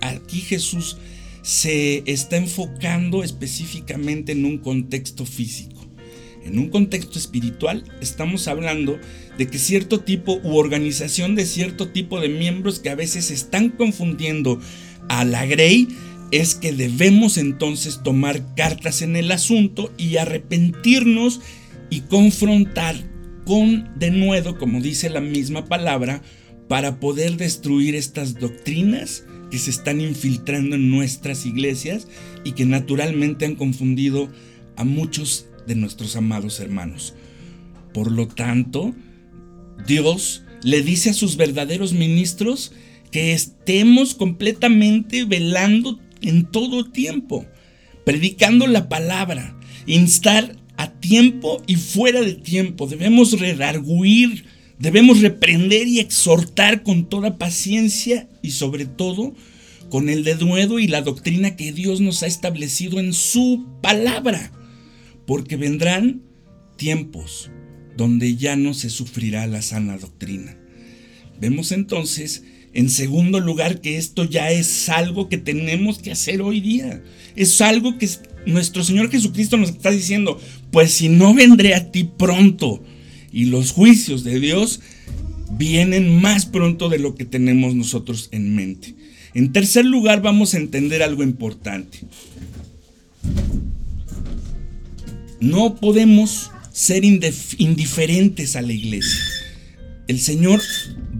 aquí 0.00 0.38
Jesús 0.40 0.96
se 1.42 2.04
está 2.06 2.36
enfocando 2.36 3.24
específicamente 3.24 4.30
en 4.30 4.44
un 4.44 4.58
contexto 4.58 5.26
físico. 5.26 5.75
En 6.46 6.58
un 6.58 6.68
contexto 6.68 7.18
espiritual 7.18 7.84
estamos 8.00 8.46
hablando 8.46 8.98
de 9.36 9.48
que 9.48 9.58
cierto 9.58 10.00
tipo 10.00 10.40
u 10.42 10.56
organización 10.56 11.34
de 11.34 11.44
cierto 11.44 11.88
tipo 11.88 12.20
de 12.20 12.28
miembros 12.28 12.78
que 12.78 12.90
a 12.90 12.94
veces 12.94 13.30
están 13.30 13.70
confundiendo 13.70 14.60
a 15.08 15.24
la 15.24 15.44
Grey 15.44 15.88
es 16.30 16.54
que 16.54 16.72
debemos 16.72 17.36
entonces 17.36 18.00
tomar 18.02 18.54
cartas 18.54 19.02
en 19.02 19.16
el 19.16 19.30
asunto 19.32 19.92
y 19.96 20.16
arrepentirnos 20.16 21.40
y 21.90 22.00
confrontar 22.02 22.96
con 23.44 23.88
de 23.98 24.10
nuevo, 24.10 24.58
como 24.58 24.80
dice 24.80 25.08
la 25.08 25.20
misma 25.20 25.66
palabra, 25.66 26.22
para 26.68 26.98
poder 26.98 27.36
destruir 27.36 27.94
estas 27.94 28.38
doctrinas 28.38 29.24
que 29.50 29.58
se 29.58 29.70
están 29.70 30.00
infiltrando 30.00 30.74
en 30.74 30.90
nuestras 30.90 31.46
iglesias 31.46 32.08
y 32.44 32.52
que 32.52 32.66
naturalmente 32.66 33.44
han 33.44 33.54
confundido 33.54 34.28
a 34.76 34.84
muchos 34.84 35.46
de 35.66 35.74
nuestros 35.74 36.16
amados 36.16 36.60
hermanos. 36.60 37.14
Por 37.92 38.10
lo 38.10 38.28
tanto, 38.28 38.94
Dios 39.86 40.42
le 40.62 40.82
dice 40.82 41.10
a 41.10 41.14
sus 41.14 41.36
verdaderos 41.36 41.92
ministros 41.92 42.72
que 43.10 43.32
estemos 43.32 44.14
completamente 44.14 45.24
velando 45.24 45.98
en 46.22 46.44
todo 46.44 46.90
tiempo, 46.90 47.46
predicando 48.04 48.66
la 48.66 48.88
palabra, 48.88 49.58
instar 49.86 50.56
a 50.76 50.90
tiempo 50.92 51.62
y 51.66 51.76
fuera 51.76 52.20
de 52.20 52.34
tiempo. 52.34 52.86
Debemos 52.86 53.38
redarguir 53.38 54.44
Debemos 54.78 55.22
reprender 55.22 55.88
y 55.88 56.00
exhortar 56.00 56.82
con 56.82 57.08
toda 57.08 57.38
paciencia 57.38 58.28
y 58.42 58.50
sobre 58.50 58.84
todo 58.84 59.34
con 59.88 60.10
el 60.10 60.22
denuedo 60.22 60.78
y 60.78 60.86
la 60.86 61.00
doctrina 61.00 61.56
que 61.56 61.72
Dios 61.72 62.00
nos 62.00 62.22
ha 62.22 62.26
establecido 62.26 63.00
en 63.00 63.14
su 63.14 63.64
palabra, 63.80 64.52
porque 65.26 65.56
vendrán 65.56 66.22
tiempos 66.76 67.50
donde 67.96 68.36
ya 68.36 68.56
no 68.56 68.74
se 68.74 68.90
sufrirá 68.90 69.46
la 69.46 69.62
sana 69.62 69.96
doctrina. 69.98 70.56
Vemos 71.40 71.72
entonces, 71.72 72.44
en 72.72 72.90
segundo 72.90 73.40
lugar, 73.40 73.80
que 73.80 73.96
esto 73.96 74.24
ya 74.24 74.50
es 74.50 74.88
algo 74.88 75.28
que 75.28 75.38
tenemos 75.38 75.98
que 75.98 76.12
hacer 76.12 76.42
hoy 76.42 76.60
día. 76.60 77.02
Es 77.34 77.60
algo 77.60 77.98
que 77.98 78.08
nuestro 78.46 78.84
Señor 78.84 79.10
Jesucristo 79.10 79.56
nos 79.56 79.70
está 79.70 79.90
diciendo, 79.90 80.40
pues 80.70 80.92
si 80.92 81.08
no 81.08 81.34
vendré 81.34 81.74
a 81.74 81.90
ti 81.90 82.04
pronto, 82.04 82.82
y 83.32 83.46
los 83.46 83.72
juicios 83.72 84.24
de 84.24 84.40
Dios 84.40 84.80
vienen 85.50 86.20
más 86.20 86.46
pronto 86.46 86.88
de 86.88 86.98
lo 86.98 87.14
que 87.14 87.24
tenemos 87.24 87.74
nosotros 87.74 88.28
en 88.32 88.54
mente. 88.54 88.94
En 89.34 89.52
tercer 89.52 89.84
lugar, 89.84 90.22
vamos 90.22 90.54
a 90.54 90.56
entender 90.56 91.02
algo 91.02 91.22
importante. 91.22 91.98
No 95.40 95.76
podemos 95.76 96.50
ser 96.72 97.04
indiferentes 97.04 98.56
a 98.56 98.62
la 98.62 98.72
iglesia. 98.72 99.20
El 100.08 100.20
Señor 100.20 100.60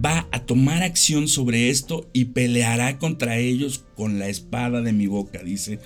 va 0.03 0.27
a 0.31 0.45
tomar 0.45 0.81
acción 0.81 1.27
sobre 1.27 1.69
esto 1.69 2.09
y 2.13 2.25
peleará 2.25 2.99
contra 2.99 3.37
ellos 3.37 3.83
con 3.95 4.17
la 4.17 4.29
espada 4.29 4.81
de 4.81 4.93
mi 4.93 5.07
boca, 5.07 5.43
dice 5.43 5.79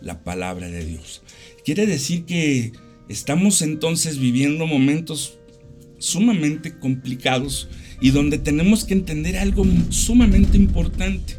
la 0.00 0.22
palabra 0.22 0.68
de 0.68 0.84
Dios. 0.84 1.22
Quiere 1.64 1.86
decir 1.86 2.24
que 2.24 2.72
estamos 3.08 3.60
entonces 3.62 4.18
viviendo 4.18 4.66
momentos 4.66 5.38
sumamente 5.98 6.78
complicados 6.78 7.68
y 8.00 8.10
donde 8.10 8.38
tenemos 8.38 8.84
que 8.84 8.94
entender 8.94 9.36
algo 9.36 9.66
sumamente 9.90 10.56
importante. 10.56 11.38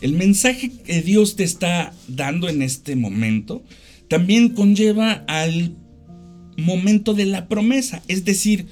El 0.00 0.12
mensaje 0.12 0.70
que 0.84 1.02
Dios 1.02 1.36
te 1.36 1.44
está 1.44 1.92
dando 2.08 2.48
en 2.48 2.62
este 2.62 2.94
momento 2.96 3.64
también 4.08 4.50
conlleva 4.50 5.24
al 5.26 5.76
momento 6.56 7.14
de 7.14 7.26
la 7.26 7.48
promesa, 7.48 8.02
es 8.08 8.24
decir, 8.24 8.66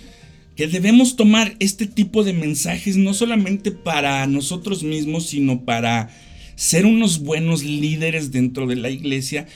que 0.57 0.67
debemos 0.67 1.17
tomar 1.17 1.57
este 1.61 1.87
tipo 1.87 2.25
de 2.25 2.33
mensajes 2.33 2.97
no 2.97 3.15
solamente 3.15 3.71
para 3.73 4.27
nosotros 4.27 4.83
mismos, 4.83 5.27
sino 5.27 5.65
para 5.65 6.11
ser 6.57 6.87
unos 6.87 7.21
buenos 7.21 7.65
líderes 7.65 8.33
dentro 8.33 8.67
de 8.67 8.77
la 8.77 8.91
iglesia 8.91 9.47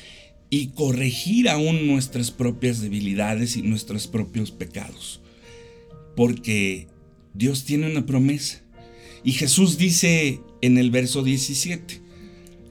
y 0.48 0.68
corregir 0.68 1.48
aún 1.48 1.86
nuestras 1.86 2.30
propias 2.30 2.80
debilidades 2.80 3.56
y 3.56 3.62
nuestros 3.62 4.06
propios 4.06 4.50
pecados. 4.50 5.20
Porque 6.16 6.88
Dios 7.34 7.64
tiene 7.64 7.90
una 7.90 8.06
promesa. 8.06 8.62
Y 9.22 9.32
Jesús 9.32 9.76
dice 9.76 10.40
en 10.62 10.78
el 10.78 10.90
verso 10.90 11.22
17, 11.22 12.00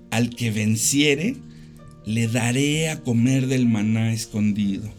al 0.10 0.30
que 0.30 0.52
venciere, 0.52 1.36
le 2.06 2.28
daré 2.28 2.90
a 2.90 3.02
comer 3.02 3.48
del 3.48 3.68
maná 3.68 4.14
escondido. 4.14 4.90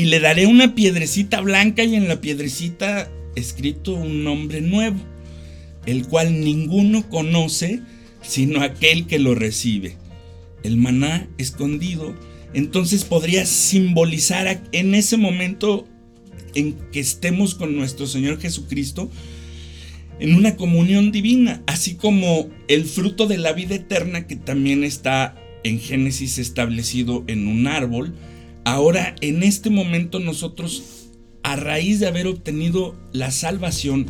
Y 0.00 0.06
le 0.06 0.18
daré 0.18 0.46
una 0.46 0.74
piedrecita 0.74 1.42
blanca 1.42 1.84
y 1.84 1.94
en 1.94 2.08
la 2.08 2.22
piedrecita 2.22 3.12
escrito 3.36 3.92
un 3.92 4.24
nombre 4.24 4.62
nuevo, 4.62 4.96
el 5.84 6.06
cual 6.06 6.40
ninguno 6.40 7.06
conoce 7.10 7.82
sino 8.22 8.62
aquel 8.62 9.06
que 9.06 9.18
lo 9.18 9.34
recibe. 9.34 9.98
El 10.62 10.78
maná 10.78 11.28
escondido 11.36 12.14
entonces 12.54 13.04
podría 13.04 13.44
simbolizar 13.44 14.62
en 14.72 14.94
ese 14.94 15.18
momento 15.18 15.86
en 16.54 16.78
que 16.92 17.00
estemos 17.00 17.54
con 17.54 17.76
nuestro 17.76 18.06
Señor 18.06 18.40
Jesucristo 18.40 19.10
en 20.18 20.34
una 20.34 20.56
comunión 20.56 21.12
divina, 21.12 21.62
así 21.66 21.96
como 21.96 22.48
el 22.68 22.86
fruto 22.86 23.26
de 23.26 23.36
la 23.36 23.52
vida 23.52 23.74
eterna 23.74 24.26
que 24.26 24.36
también 24.36 24.82
está 24.82 25.36
en 25.62 25.78
Génesis 25.78 26.38
establecido 26.38 27.22
en 27.26 27.48
un 27.48 27.66
árbol. 27.66 28.14
Ahora, 28.64 29.16
en 29.20 29.42
este 29.42 29.70
momento 29.70 30.18
nosotros, 30.18 31.10
a 31.42 31.56
raíz 31.56 32.00
de 32.00 32.06
haber 32.06 32.26
obtenido 32.26 32.98
la 33.12 33.30
salvación 33.30 34.06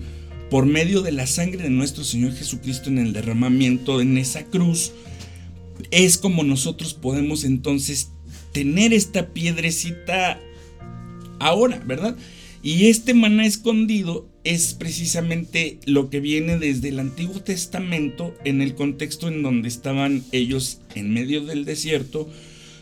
por 0.50 0.66
medio 0.66 1.02
de 1.02 1.12
la 1.12 1.26
sangre 1.26 1.62
de 1.62 1.70
nuestro 1.70 2.02
Señor 2.02 2.34
Jesucristo 2.34 2.88
en 2.90 2.98
el 2.98 3.12
derramamiento 3.12 4.00
en 4.00 4.18
esa 4.18 4.44
cruz, 4.44 4.92
es 5.90 6.18
como 6.18 6.42
nosotros 6.42 6.94
podemos 6.94 7.44
entonces 7.44 8.10
tener 8.52 8.92
esta 8.92 9.28
piedrecita 9.28 10.40
ahora, 11.38 11.82
¿verdad? 11.86 12.16
Y 12.62 12.88
este 12.88 13.14
maná 13.14 13.46
escondido 13.46 14.28
es 14.44 14.74
precisamente 14.74 15.78
lo 15.86 16.10
que 16.10 16.20
viene 16.20 16.58
desde 16.58 16.88
el 16.88 16.98
Antiguo 16.98 17.40
Testamento 17.40 18.34
en 18.44 18.60
el 18.60 18.74
contexto 18.74 19.28
en 19.28 19.42
donde 19.42 19.68
estaban 19.68 20.24
ellos 20.32 20.80
en 20.94 21.12
medio 21.12 21.44
del 21.44 21.64
desierto, 21.64 22.28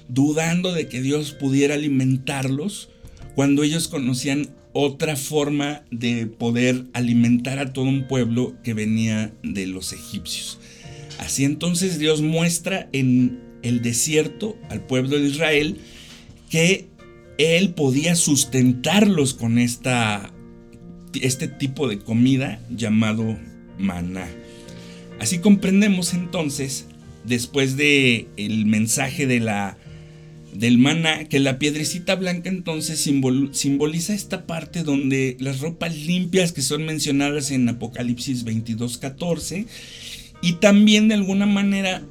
dudando 0.08 0.72
de 0.72 0.88
que 0.88 1.00
Dios 1.00 1.32
pudiera 1.32 1.74
alimentarlos, 1.74 2.90
cuando 3.34 3.62
ellos 3.62 3.88
conocían 3.88 4.48
otra 4.72 5.16
forma 5.16 5.82
de 5.90 6.26
poder 6.26 6.84
alimentar 6.92 7.58
a 7.58 7.72
todo 7.72 7.86
un 7.86 8.06
pueblo 8.06 8.54
que 8.62 8.74
venía 8.74 9.32
de 9.42 9.66
los 9.66 9.92
egipcios. 9.92 10.58
Así 11.18 11.44
entonces 11.44 11.98
Dios 11.98 12.22
muestra 12.22 12.88
en 12.92 13.40
el 13.62 13.82
desierto 13.82 14.56
al 14.70 14.80
pueblo 14.84 15.18
de 15.18 15.28
Israel 15.28 15.78
que 16.48 16.86
él 17.38 17.70
podía 17.74 18.14
sustentarlos 18.16 19.34
con 19.34 19.58
esta, 19.58 20.32
este 21.20 21.48
tipo 21.48 21.88
de 21.88 21.98
comida 21.98 22.60
llamado 22.70 23.38
maná. 23.78 24.28
Así 25.20 25.38
comprendemos 25.38 26.14
entonces, 26.14 26.86
después 27.24 27.76
de 27.76 28.28
el 28.36 28.66
mensaje 28.66 29.26
de 29.26 29.40
la 29.40 29.76
del 30.52 30.78
maná, 30.78 31.24
que 31.28 31.38
la 31.38 31.58
piedrecita 31.58 32.14
blanca 32.14 32.48
entonces 32.48 33.00
simboliza 33.00 34.14
esta 34.14 34.46
parte 34.46 34.82
donde 34.82 35.36
las 35.40 35.60
ropas 35.60 35.96
limpias 35.96 36.52
que 36.52 36.62
son 36.62 36.84
mencionadas 36.84 37.50
en 37.50 37.68
Apocalipsis 37.68 38.44
22:14 38.44 39.66
y 40.42 40.52
también 40.54 41.08
de 41.08 41.14
alguna 41.14 41.46
manera 41.46 42.02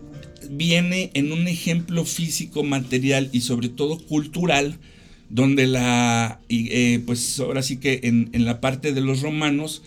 viene 0.50 1.12
en 1.14 1.32
un 1.32 1.48
ejemplo 1.48 2.06
físico, 2.06 2.64
material 2.64 3.30
y 3.32 3.42
sobre 3.42 3.70
todo 3.70 3.98
cultural 3.98 4.78
donde 5.30 5.68
la, 5.68 6.40
eh, 6.50 7.02
pues 7.06 7.40
ahora 7.40 7.62
sí 7.62 7.78
que 7.78 8.00
en, 8.04 8.30
la 8.46 8.62
parte 8.62 8.94
de 8.94 9.02
los 9.02 9.22
romanos 9.22 9.82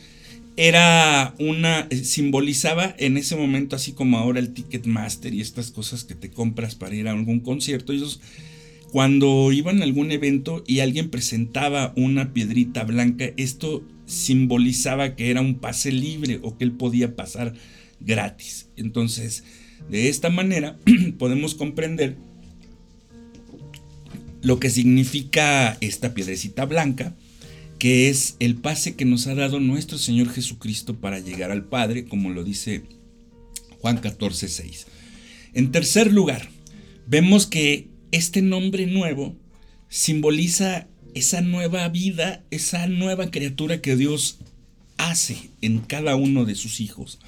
era 0.62 1.34
una, 1.38 1.86
eh, 1.88 2.04
simbolizaba 2.04 2.94
en 2.98 3.16
ese 3.16 3.34
momento, 3.34 3.76
así 3.76 3.92
como 3.92 4.18
ahora 4.18 4.40
el 4.40 4.52
Ticketmaster 4.52 5.32
y 5.32 5.40
estas 5.40 5.70
cosas 5.70 6.04
que 6.04 6.14
te 6.14 6.28
compras 6.28 6.74
para 6.74 6.94
ir 6.94 7.08
a 7.08 7.12
algún 7.12 7.40
concierto, 7.40 7.94
ellos 7.94 8.20
cuando 8.92 9.52
iban 9.52 9.80
a 9.80 9.84
algún 9.84 10.12
evento 10.12 10.62
y 10.66 10.80
alguien 10.80 11.08
presentaba 11.08 11.94
una 11.96 12.34
piedrita 12.34 12.84
blanca, 12.84 13.30
esto 13.38 13.82
simbolizaba 14.04 15.16
que 15.16 15.30
era 15.30 15.40
un 15.40 15.54
pase 15.54 15.92
libre 15.92 16.40
o 16.42 16.58
que 16.58 16.64
él 16.64 16.72
podía 16.72 17.16
pasar 17.16 17.54
gratis. 17.98 18.68
Entonces, 18.76 19.44
de 19.88 20.10
esta 20.10 20.28
manera 20.28 20.76
podemos 21.18 21.54
comprender 21.54 22.16
lo 24.42 24.60
que 24.60 24.68
significa 24.68 25.78
esta 25.80 26.12
piedrecita 26.12 26.66
blanca, 26.66 27.14
que 27.80 28.10
es 28.10 28.36
el 28.40 28.56
pase 28.56 28.94
que 28.94 29.06
nos 29.06 29.26
ha 29.26 29.34
dado 29.34 29.58
nuestro 29.58 29.96
Señor 29.96 30.28
Jesucristo 30.28 30.96
para 30.96 31.18
llegar 31.18 31.50
al 31.50 31.64
Padre, 31.64 32.04
como 32.04 32.28
lo 32.28 32.44
dice 32.44 32.82
Juan 33.80 33.96
14, 33.96 34.48
6. 34.48 34.86
En 35.54 35.72
tercer 35.72 36.12
lugar, 36.12 36.50
vemos 37.06 37.46
que 37.46 37.88
este 38.12 38.42
nombre 38.42 38.86
nuevo 38.86 39.34
simboliza 39.88 40.88
esa 41.14 41.40
nueva 41.40 41.88
vida, 41.88 42.44
esa 42.50 42.86
nueva 42.86 43.30
criatura 43.30 43.80
que 43.80 43.96
Dios 43.96 44.40
hace 44.98 45.48
en 45.62 45.78
cada 45.78 46.16
uno 46.16 46.44
de 46.44 46.56
sus 46.56 46.82
hijos. 46.82 47.18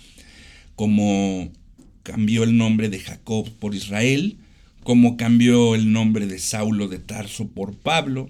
Como 0.77 1.51
cambió 2.03 2.45
el 2.45 2.59
nombre 2.59 2.91
de 2.91 2.99
Jacob 2.99 3.49
por 3.59 3.75
Israel, 3.75 4.37
cómo 4.85 5.17
cambió 5.17 5.75
el 5.75 5.93
nombre 5.93 6.27
de 6.27 6.38
Saulo 6.38 6.88
de 6.88 6.99
Tarso 6.99 7.49
por 7.49 7.75
Pablo, 7.75 8.29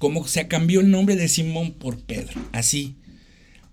cómo 0.00 0.26
se 0.26 0.48
cambió 0.48 0.80
el 0.80 0.90
nombre 0.90 1.14
de 1.14 1.28
Simón 1.28 1.72
por 1.72 1.98
Pedro. 1.98 2.40
Así, 2.52 2.96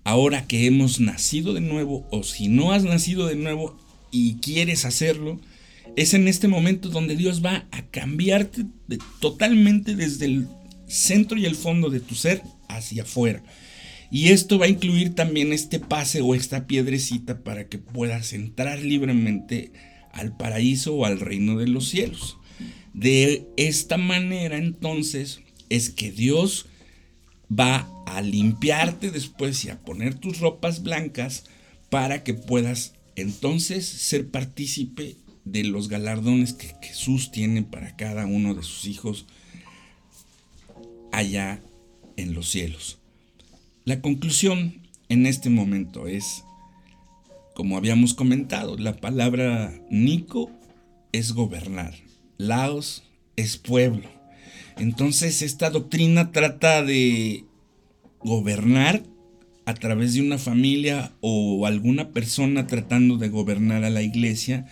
ahora 0.03 0.45
que 0.45 0.65
hemos 0.65 0.99
nacido 0.99 1.53
de 1.53 1.61
nuevo, 1.61 2.05
o 2.11 2.21
si 2.21 2.49
no 2.49 2.73
has 2.73 2.83
nacido 2.83 3.27
de 3.27 3.37
nuevo 3.37 3.77
y 4.11 4.35
quieres 4.35 4.83
hacerlo, 4.83 5.39
es 5.95 6.13
en 6.13 6.27
este 6.27 6.49
momento 6.49 6.89
donde 6.89 7.15
Dios 7.15 7.43
va 7.43 7.65
a 7.71 7.81
cambiarte 7.83 8.65
totalmente 9.21 9.95
desde 9.95 10.25
el 10.25 10.47
centro 10.85 11.37
y 11.37 11.45
el 11.45 11.55
fondo 11.55 11.89
de 11.89 12.01
tu 12.01 12.13
ser 12.13 12.41
hacia 12.67 13.03
afuera. 13.03 13.41
Y 14.11 14.27
esto 14.27 14.59
va 14.59 14.65
a 14.65 14.69
incluir 14.69 15.15
también 15.15 15.53
este 15.53 15.79
pase 15.79 16.19
o 16.19 16.35
esta 16.35 16.67
piedrecita 16.67 17.39
para 17.39 17.69
que 17.69 17.77
puedas 17.77 18.33
entrar 18.33 18.79
libremente 18.79 19.71
al 20.11 20.35
paraíso 20.35 20.93
o 20.93 21.05
al 21.05 21.21
reino 21.21 21.57
de 21.57 21.67
los 21.67 21.87
cielos. 21.87 22.35
De 22.93 23.47
esta 23.55 23.95
manera 23.95 24.57
entonces 24.57 25.39
es 25.69 25.89
que 25.89 26.11
Dios 26.11 26.67
va 27.51 27.89
a 28.05 28.21
limpiarte 28.21 29.11
después 29.11 29.63
y 29.65 29.69
a 29.69 29.79
poner 29.79 30.15
tus 30.15 30.39
ropas 30.39 30.83
blancas 30.83 31.45
para 31.89 32.23
que 32.23 32.33
puedas 32.33 32.93
entonces 33.15 33.85
ser 33.85 34.29
partícipe 34.29 35.17
de 35.45 35.63
los 35.63 35.87
galardones 35.87 36.53
que 36.53 36.75
Jesús 36.81 37.31
tiene 37.31 37.63
para 37.63 37.95
cada 37.95 38.25
uno 38.25 38.53
de 38.53 38.63
sus 38.63 38.85
hijos 38.85 39.25
allá 41.11 41.61
en 42.17 42.33
los 42.33 42.49
cielos. 42.49 42.99
La 43.85 44.01
conclusión 44.01 44.81
en 45.09 45.25
este 45.25 45.49
momento 45.49 46.07
es, 46.07 46.43
como 47.55 47.77
habíamos 47.77 48.13
comentado, 48.13 48.77
la 48.77 48.97
palabra 48.97 49.73
Nico 49.89 50.51
es 51.13 51.31
gobernar, 51.31 51.95
Laos 52.37 53.03
es 53.35 53.57
pueblo. 53.57 54.16
Entonces 54.79 55.41
esta 55.41 55.69
doctrina 55.69 56.31
trata 56.31 56.83
de 56.83 57.45
gobernar 58.19 59.03
a 59.65 59.73
través 59.73 60.13
de 60.13 60.21
una 60.21 60.37
familia 60.37 61.13
o 61.19 61.65
alguna 61.65 62.11
persona 62.11 62.67
tratando 62.67 63.17
de 63.17 63.29
gobernar 63.29 63.83
a 63.83 63.89
la 63.89 64.01
iglesia 64.01 64.65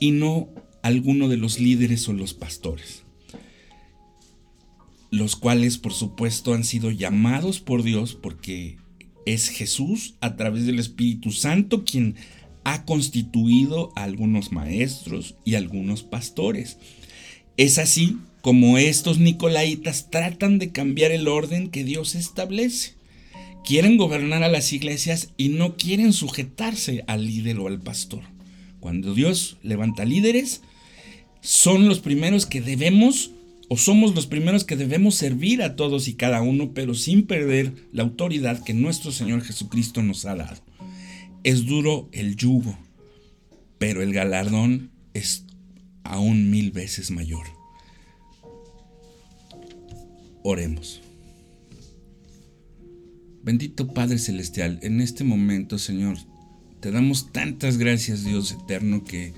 y 0.00 0.10
no 0.10 0.48
alguno 0.82 1.28
de 1.28 1.36
los 1.36 1.60
líderes 1.60 2.08
o 2.08 2.12
los 2.12 2.34
pastores, 2.34 3.04
los 5.10 5.36
cuales 5.36 5.78
por 5.78 5.92
supuesto 5.92 6.54
han 6.54 6.64
sido 6.64 6.90
llamados 6.90 7.60
por 7.60 7.82
Dios 7.82 8.14
porque 8.14 8.78
es 9.26 9.48
Jesús 9.48 10.14
a 10.20 10.36
través 10.36 10.66
del 10.66 10.78
Espíritu 10.78 11.32
Santo 11.32 11.84
quien 11.84 12.16
ha 12.64 12.84
constituido 12.84 13.92
a 13.94 14.04
algunos 14.04 14.50
maestros 14.50 15.36
y 15.44 15.54
algunos 15.54 16.02
pastores. 16.02 16.78
Es 17.56 17.78
así 17.78 18.18
como 18.42 18.78
estos 18.78 19.18
nicolaitas 19.18 20.10
tratan 20.10 20.58
de 20.58 20.70
cambiar 20.70 21.10
el 21.10 21.26
orden 21.26 21.68
que 21.70 21.84
Dios 21.84 22.14
establece. 22.14 22.94
Quieren 23.64 23.96
gobernar 23.96 24.42
a 24.42 24.48
las 24.48 24.72
iglesias 24.72 25.30
y 25.36 25.48
no 25.48 25.76
quieren 25.76 26.12
sujetarse 26.12 27.02
al 27.06 27.26
líder 27.26 27.58
o 27.58 27.66
al 27.66 27.80
pastor. 27.80 28.22
Cuando 28.78 29.14
Dios 29.14 29.56
levanta 29.62 30.04
líderes, 30.04 30.62
son 31.40 31.88
los 31.88 32.00
primeros 32.00 32.46
que 32.46 32.60
debemos 32.60 33.32
o 33.68 33.76
somos 33.76 34.14
los 34.14 34.26
primeros 34.26 34.64
que 34.64 34.76
debemos 34.76 35.16
servir 35.16 35.62
a 35.62 35.74
todos 35.74 36.06
y 36.06 36.14
cada 36.14 36.40
uno, 36.40 36.72
pero 36.72 36.94
sin 36.94 37.26
perder 37.26 37.72
la 37.92 38.04
autoridad 38.04 38.62
que 38.62 38.74
nuestro 38.74 39.10
Señor 39.10 39.42
Jesucristo 39.42 40.02
nos 40.02 40.24
ha 40.24 40.36
dado. 40.36 40.62
Es 41.42 41.66
duro 41.66 42.08
el 42.12 42.36
yugo, 42.36 42.78
pero 43.78 44.02
el 44.02 44.12
galardón 44.12 44.90
es 45.14 45.45
aún 46.06 46.50
mil 46.50 46.70
veces 46.72 47.10
mayor. 47.10 47.46
Oremos. 50.42 51.02
Bendito 53.42 53.92
Padre 53.94 54.18
Celestial, 54.18 54.78
en 54.82 55.00
este 55.00 55.22
momento, 55.22 55.78
Señor, 55.78 56.18
te 56.80 56.90
damos 56.90 57.32
tantas 57.32 57.78
gracias, 57.78 58.24
Dios 58.24 58.52
eterno, 58.52 59.04
que 59.04 59.34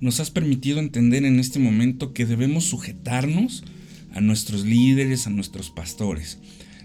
nos 0.00 0.20
has 0.20 0.30
permitido 0.30 0.80
entender 0.80 1.24
en 1.24 1.38
este 1.38 1.58
momento 1.58 2.12
que 2.12 2.26
debemos 2.26 2.64
sujetarnos 2.64 3.64
a 4.12 4.20
nuestros 4.20 4.64
líderes, 4.64 5.26
a 5.26 5.30
nuestros 5.30 5.70
pastores. 5.70 6.38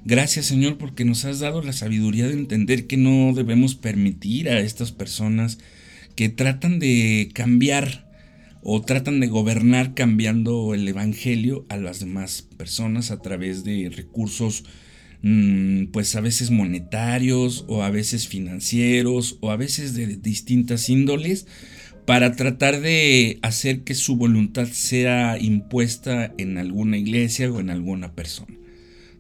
Gracias 0.06 0.46
Señor 0.46 0.78
porque 0.78 1.06
nos 1.06 1.26
has 1.26 1.40
dado 1.40 1.62
la 1.62 1.74
sabiduría 1.74 2.28
de 2.28 2.34
entender 2.34 2.88
que 2.88 2.98
no 2.98 3.34
debemos 3.34 3.76
permitir 3.76 4.50
a 4.50 4.60
estas 4.60 4.92
personas 4.92 5.60
que 6.16 6.30
tratan 6.30 6.80
de 6.80 7.30
cambiar 7.34 8.09
o 8.62 8.82
tratan 8.82 9.20
de 9.20 9.28
gobernar 9.28 9.94
cambiando 9.94 10.74
el 10.74 10.88
Evangelio 10.88 11.66
a 11.70 11.78
las 11.78 12.00
demás 12.00 12.48
personas 12.58 13.12
a 13.12 13.22
través 13.22 13.64
de 13.64 13.90
recursos 13.90 14.66
mm, 15.22 15.86
pues 15.86 16.16
a 16.16 16.22
veces 16.22 16.52
monetarios 16.52 17.66
o 17.68 17.84
a 17.84 17.90
veces 17.90 18.28
financieros 18.28 19.38
o 19.42 19.52
a 19.52 19.56
veces 19.56 19.94
de 19.94 20.08
distintas 20.08 20.90
índoles 20.90 21.48
para 22.06 22.36
tratar 22.36 22.82
de 22.82 23.38
hacer 23.44 23.84
que 23.84 23.94
su 23.94 24.16
voluntad 24.16 24.68
sea 24.68 25.38
impuesta 25.40 26.34
en 26.38 26.58
alguna 26.58 26.98
iglesia 26.98 27.52
o 27.52 27.60
en 27.60 27.70
alguna 27.70 28.14
persona. 28.14 28.56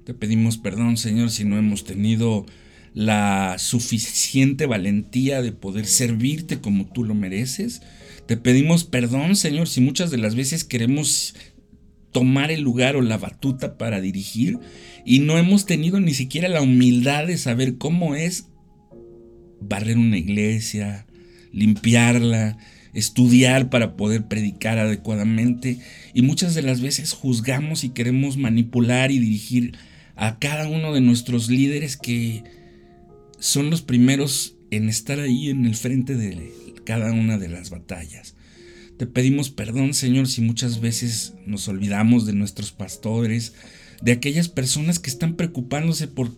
Te 0.05 0.13
pedimos 0.13 0.57
perdón 0.57 0.97
Señor 0.97 1.29
si 1.29 1.45
no 1.45 1.57
hemos 1.57 1.85
tenido 1.85 2.45
la 2.93 3.55
suficiente 3.59 4.65
valentía 4.65 5.41
de 5.41 5.51
poder 5.51 5.85
servirte 5.85 6.59
como 6.59 6.87
tú 6.87 7.03
lo 7.03 7.13
mereces 7.13 7.81
te 8.30 8.38
pedimos 8.38 8.84
perdón, 8.84 9.36
Señor, 9.36 9.67
si 9.67 9.82
muchas 9.82 10.11
de 10.11 10.19
las 10.19 10.36
veces 10.36 10.63
queremos 10.63 11.34
tomar 12.11 12.51
el 12.51 12.61
lugar 12.61 12.95
o 12.95 13.01
la 13.01 13.17
batuta 13.17 13.75
para 13.75 14.01
dirigir 14.01 14.59
y 15.03 15.17
no 15.17 15.39
hemos 15.39 15.65
tenido 15.65 15.99
ni 15.99 16.13
siquiera 16.13 16.47
la 16.47 16.61
humildad 16.61 17.25
de 17.25 17.39
saber 17.39 17.80
cómo 17.80 18.13
es 18.13 18.45
barrer 19.59 19.97
una 19.97 20.19
iglesia, 20.19 21.07
limpiarla, 21.51 22.59
estudiar 22.93 23.71
para 23.71 23.97
poder 23.97 24.27
predicar 24.27 24.77
adecuadamente 24.77 25.80
y 26.13 26.21
muchas 26.21 26.53
de 26.53 26.61
las 26.61 26.82
veces 26.82 27.13
juzgamos 27.13 27.84
y 27.84 27.89
queremos 27.89 28.38
manipular 28.38 29.09
y 29.09 29.17
dirigir 29.17 29.75
a 30.15 30.38
cada 30.38 30.67
uno 30.67 30.93
de 30.93 31.01
nuestros 31.01 31.49
líderes 31.49 31.97
que 31.97 32.43
son 33.39 33.71
los 33.71 33.82
primeros 33.82 34.55
en 34.69 34.88
estar 34.88 35.19
ahí 35.19 35.49
en 35.49 35.65
el 35.65 35.73
frente 35.73 36.13
de 36.13 36.68
cada 36.89 37.11
una 37.11 37.37
de 37.37 37.49
las 37.49 37.69
batallas. 37.69 38.33
Te 38.97 39.05
pedimos 39.05 39.51
perdón, 39.51 39.93
Señor, 39.93 40.27
si 40.27 40.41
muchas 40.41 40.81
veces 40.81 41.35
nos 41.45 41.67
olvidamos 41.67 42.25
de 42.25 42.33
nuestros 42.33 42.71
pastores, 42.71 43.53
de 44.01 44.11
aquellas 44.11 44.49
personas 44.49 44.97
que 44.97 45.11
están 45.11 45.35
preocupándose 45.35 46.07
por 46.07 46.31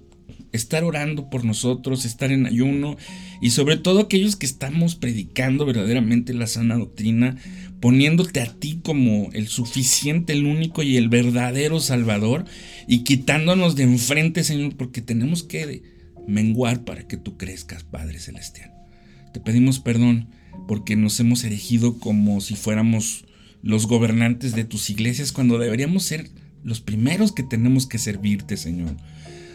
estar 0.51 0.83
orando 0.83 1.29
por 1.29 1.45
nosotros, 1.45 2.03
estar 2.03 2.33
en 2.33 2.47
ayuno 2.47 2.97
y 3.41 3.51
sobre 3.51 3.77
todo 3.77 4.01
aquellos 4.01 4.35
que 4.35 4.45
estamos 4.45 4.95
predicando 4.95 5.65
verdaderamente 5.65 6.33
la 6.33 6.47
sana 6.47 6.75
doctrina, 6.75 7.37
poniéndote 7.79 8.41
a 8.41 8.53
ti 8.53 8.81
como 8.83 9.29
el 9.31 9.47
suficiente, 9.47 10.33
el 10.33 10.45
único 10.45 10.83
y 10.83 10.97
el 10.97 11.07
verdadero 11.07 11.79
Salvador 11.79 12.43
y 12.89 13.05
quitándonos 13.05 13.77
de 13.77 13.83
enfrente, 13.83 14.43
Señor, 14.43 14.75
porque 14.75 15.01
tenemos 15.01 15.43
que 15.43 15.81
menguar 16.27 16.83
para 16.83 17.07
que 17.07 17.15
tú 17.15 17.37
crezcas, 17.37 17.85
Padre 17.85 18.19
Celestial. 18.19 18.73
Te 19.31 19.39
pedimos 19.39 19.79
perdón 19.79 20.27
porque 20.71 20.95
nos 20.95 21.19
hemos 21.19 21.43
erigido 21.43 21.99
como 21.99 22.39
si 22.39 22.55
fuéramos 22.55 23.25
los 23.61 23.87
gobernantes 23.87 24.55
de 24.55 24.63
tus 24.63 24.89
iglesias 24.89 25.33
cuando 25.33 25.57
deberíamos 25.57 26.03
ser 26.03 26.29
los 26.63 26.79
primeros 26.79 27.33
que 27.33 27.43
tenemos 27.43 27.87
que 27.87 27.97
servirte, 27.97 28.55
Señor. 28.55 28.95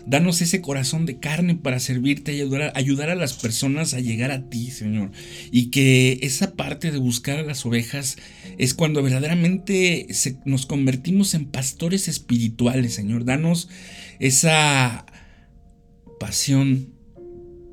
Danos 0.07 0.43
ese 0.43 0.61
corazón 0.61 1.07
de 1.07 1.19
carne 1.19 1.55
para 1.55 1.81
servirte 1.81 2.35
y 2.35 2.43
ayudar, 2.43 2.71
ayudar, 2.75 3.09
a 3.09 3.15
las 3.15 3.33
personas 3.33 3.95
a 3.95 4.01
llegar 4.01 4.31
a 4.31 4.51
ti, 4.51 4.71
Señor. 4.71 5.11
Y 5.51 5.71
que 5.71 6.19
esa 6.21 6.53
parte 6.55 6.91
de 6.91 6.99
buscar 6.99 7.39
a 7.39 7.45
las 7.45 7.65
ovejas 7.65 8.19
es 8.59 8.75
cuando 8.75 9.03
verdaderamente 9.03 10.09
nos 10.45 10.67
convertimos 10.67 11.33
en 11.33 11.47
pastores 11.47 12.09
espirituales, 12.09 12.93
Señor. 12.93 13.25
Danos 13.25 13.71
esa 14.19 15.07
pasión 16.21 16.96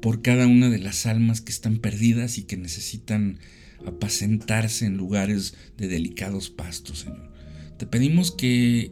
por 0.04 0.22
cada 0.22 0.48
una 0.48 0.70
de 0.70 0.80
las 0.80 1.06
almas 1.06 1.40
que 1.40 1.54
están 1.54 1.78
perdidas 1.78 2.38
y 2.38 2.44
que 2.44 2.58
necesitan 2.58 3.40
apacentarse 3.86 4.86
en 4.86 4.98
lugares 4.98 5.56
de 5.78 5.88
delicados 5.88 6.50
pastos, 6.50 7.00
Señor. 7.00 7.32
Te 7.78 7.88
pedimos 7.88 8.32
que 8.32 8.92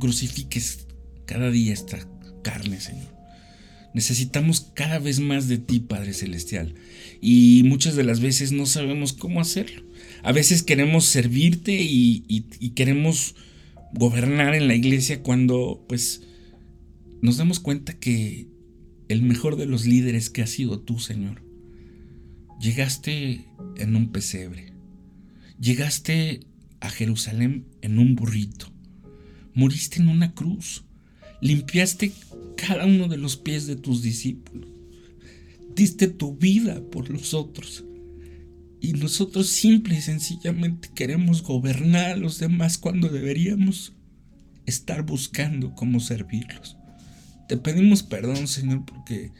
crucifiques 0.00 0.86
cada 1.26 1.50
día 1.50 1.74
esta 1.74 1.98
carne, 2.42 2.80
Señor. 2.80 3.14
Necesitamos 3.92 4.72
cada 4.72 4.98
vez 4.98 5.20
más 5.20 5.46
de 5.46 5.58
ti, 5.58 5.80
Padre 5.80 6.14
Celestial. 6.14 6.74
Y 7.20 7.64
muchas 7.66 7.96
de 7.96 8.04
las 8.04 8.20
veces 8.20 8.52
no 8.52 8.64
sabemos 8.64 9.12
cómo 9.12 9.42
hacerlo. 9.42 9.82
A 10.22 10.32
veces 10.32 10.62
queremos 10.62 11.04
servirte 11.04 11.74
y, 11.74 12.24
y 12.28 12.70
queremos 12.70 13.34
gobernar 13.92 14.54
en 14.54 14.68
la 14.68 14.74
iglesia 14.74 15.22
cuando 15.22 15.84
pues 15.86 16.22
nos 17.20 17.36
damos 17.36 17.60
cuenta 17.60 17.98
que 17.98 18.46
el 19.08 19.22
mejor 19.22 19.56
de 19.56 19.66
los 19.66 19.86
líderes 19.86 20.30
que 20.30 20.42
has 20.42 20.50
sido 20.50 20.80
tú, 20.80 20.98
Señor. 20.98 21.42
Llegaste 22.60 23.46
en 23.76 23.96
un 23.96 24.12
pesebre. 24.12 24.72
Llegaste 25.60 26.40
a 26.80 26.90
Jerusalén 26.90 27.66
en 27.80 27.98
un 27.98 28.14
burrito. 28.14 28.70
Moriste 29.54 30.00
en 30.00 30.08
una 30.08 30.34
cruz. 30.34 30.84
Limpiaste 31.40 32.12
cada 32.56 32.84
uno 32.84 33.08
de 33.08 33.16
los 33.16 33.36
pies 33.36 33.66
de 33.66 33.76
tus 33.76 34.02
discípulos. 34.02 34.68
Diste 35.74 36.08
tu 36.08 36.36
vida 36.36 36.82
por 36.90 37.10
los 37.10 37.32
otros. 37.32 37.84
Y 38.80 38.92
nosotros 38.92 39.48
simple 39.48 39.96
y 39.96 40.00
sencillamente 40.00 40.90
queremos 40.94 41.42
gobernar 41.42 42.12
a 42.12 42.16
los 42.16 42.38
demás 42.38 42.78
cuando 42.78 43.08
deberíamos 43.08 43.92
estar 44.66 45.02
buscando 45.04 45.74
cómo 45.74 45.98
servirlos. 45.98 46.76
Te 47.48 47.56
pedimos 47.56 48.02
perdón, 48.02 48.46
Señor, 48.46 48.84
porque 48.84 49.32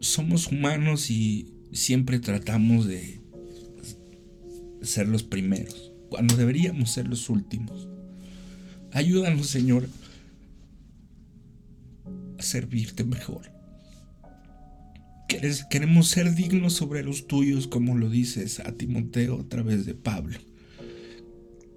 somos 0.00 0.48
humanos 0.48 1.10
y 1.10 1.54
siempre 1.72 2.20
tratamos 2.20 2.86
de 2.86 3.22
ser 4.82 5.08
los 5.08 5.22
primeros, 5.22 5.92
cuando 6.10 6.36
deberíamos 6.36 6.90
ser 6.90 7.08
los 7.08 7.30
últimos. 7.30 7.88
Ayúdanos, 8.92 9.46
Señor, 9.46 9.88
a 12.38 12.42
servirte 12.42 13.02
mejor. 13.02 13.50
Queremos 15.70 16.08
ser 16.08 16.34
dignos 16.34 16.74
sobre 16.74 17.02
los 17.02 17.26
tuyos, 17.26 17.66
como 17.66 17.96
lo 17.96 18.10
dices 18.10 18.60
a 18.60 18.72
Timoteo 18.72 19.40
a 19.40 19.48
través 19.48 19.86
de 19.86 19.94
Pablo. 19.94 20.38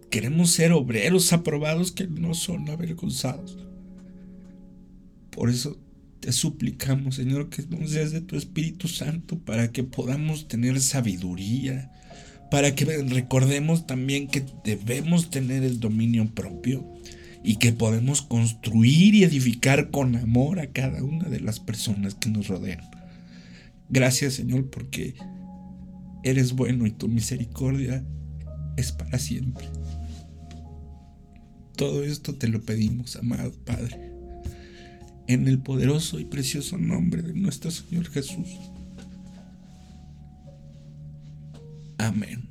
Queremos 0.10 0.52
ser 0.52 0.74
obreros 0.74 1.32
aprobados 1.32 1.94
que 1.94 2.08
no 2.08 2.34
son 2.34 2.70
avergonzados 2.70 3.58
Por 5.32 5.50
eso 5.50 5.80
te 6.20 6.32
suplicamos, 6.32 7.16
Señor, 7.16 7.50
que 7.50 7.64
nos 7.64 7.92
des 7.92 8.12
de 8.12 8.22
tu 8.22 8.36
Espíritu 8.36 8.88
Santo 8.88 9.40
para 9.40 9.72
que 9.72 9.84
podamos 9.84 10.48
tener 10.48 10.80
sabiduría, 10.80 11.92
para 12.52 12.76
que 12.76 12.86
recordemos 12.86 13.88
también 13.88 14.28
que 14.28 14.46
debemos 14.64 15.32
tener 15.32 15.64
el 15.64 15.80
dominio 15.80 16.30
propio 16.34 16.86
y 17.44 17.56
que 17.56 17.72
podemos 17.72 18.22
construir 18.22 19.16
y 19.16 19.24
edificar 19.24 19.90
con 19.90 20.16
amor 20.16 20.60
a 20.60 20.68
cada 20.68 21.04
una 21.04 21.28
de 21.28 21.40
las 21.40 21.60
personas 21.60 22.14
que 22.14 22.30
nos 22.30 22.48
rodean. 22.48 22.82
Gracias 23.90 24.36
Señor 24.36 24.70
porque 24.70 25.16
eres 26.24 26.54
bueno 26.54 26.86
y 26.86 26.92
tu 26.92 27.08
misericordia 27.08 28.06
es 28.78 28.92
para 28.92 29.18
siempre. 29.18 29.66
Todo 31.76 32.04
esto 32.04 32.36
te 32.36 32.48
lo 32.48 32.62
pedimos, 32.62 33.16
amado 33.16 33.54
Padre, 33.66 34.11
en 35.28 35.48
el 35.48 35.60
poderoso 35.60 36.20
y 36.20 36.26
precioso 36.26 36.78
nombre 36.78 37.22
de 37.22 37.34
nuestro 37.34 37.72
Señor 37.72 38.10
Jesús. 38.10 38.48
Amén. 41.98 42.51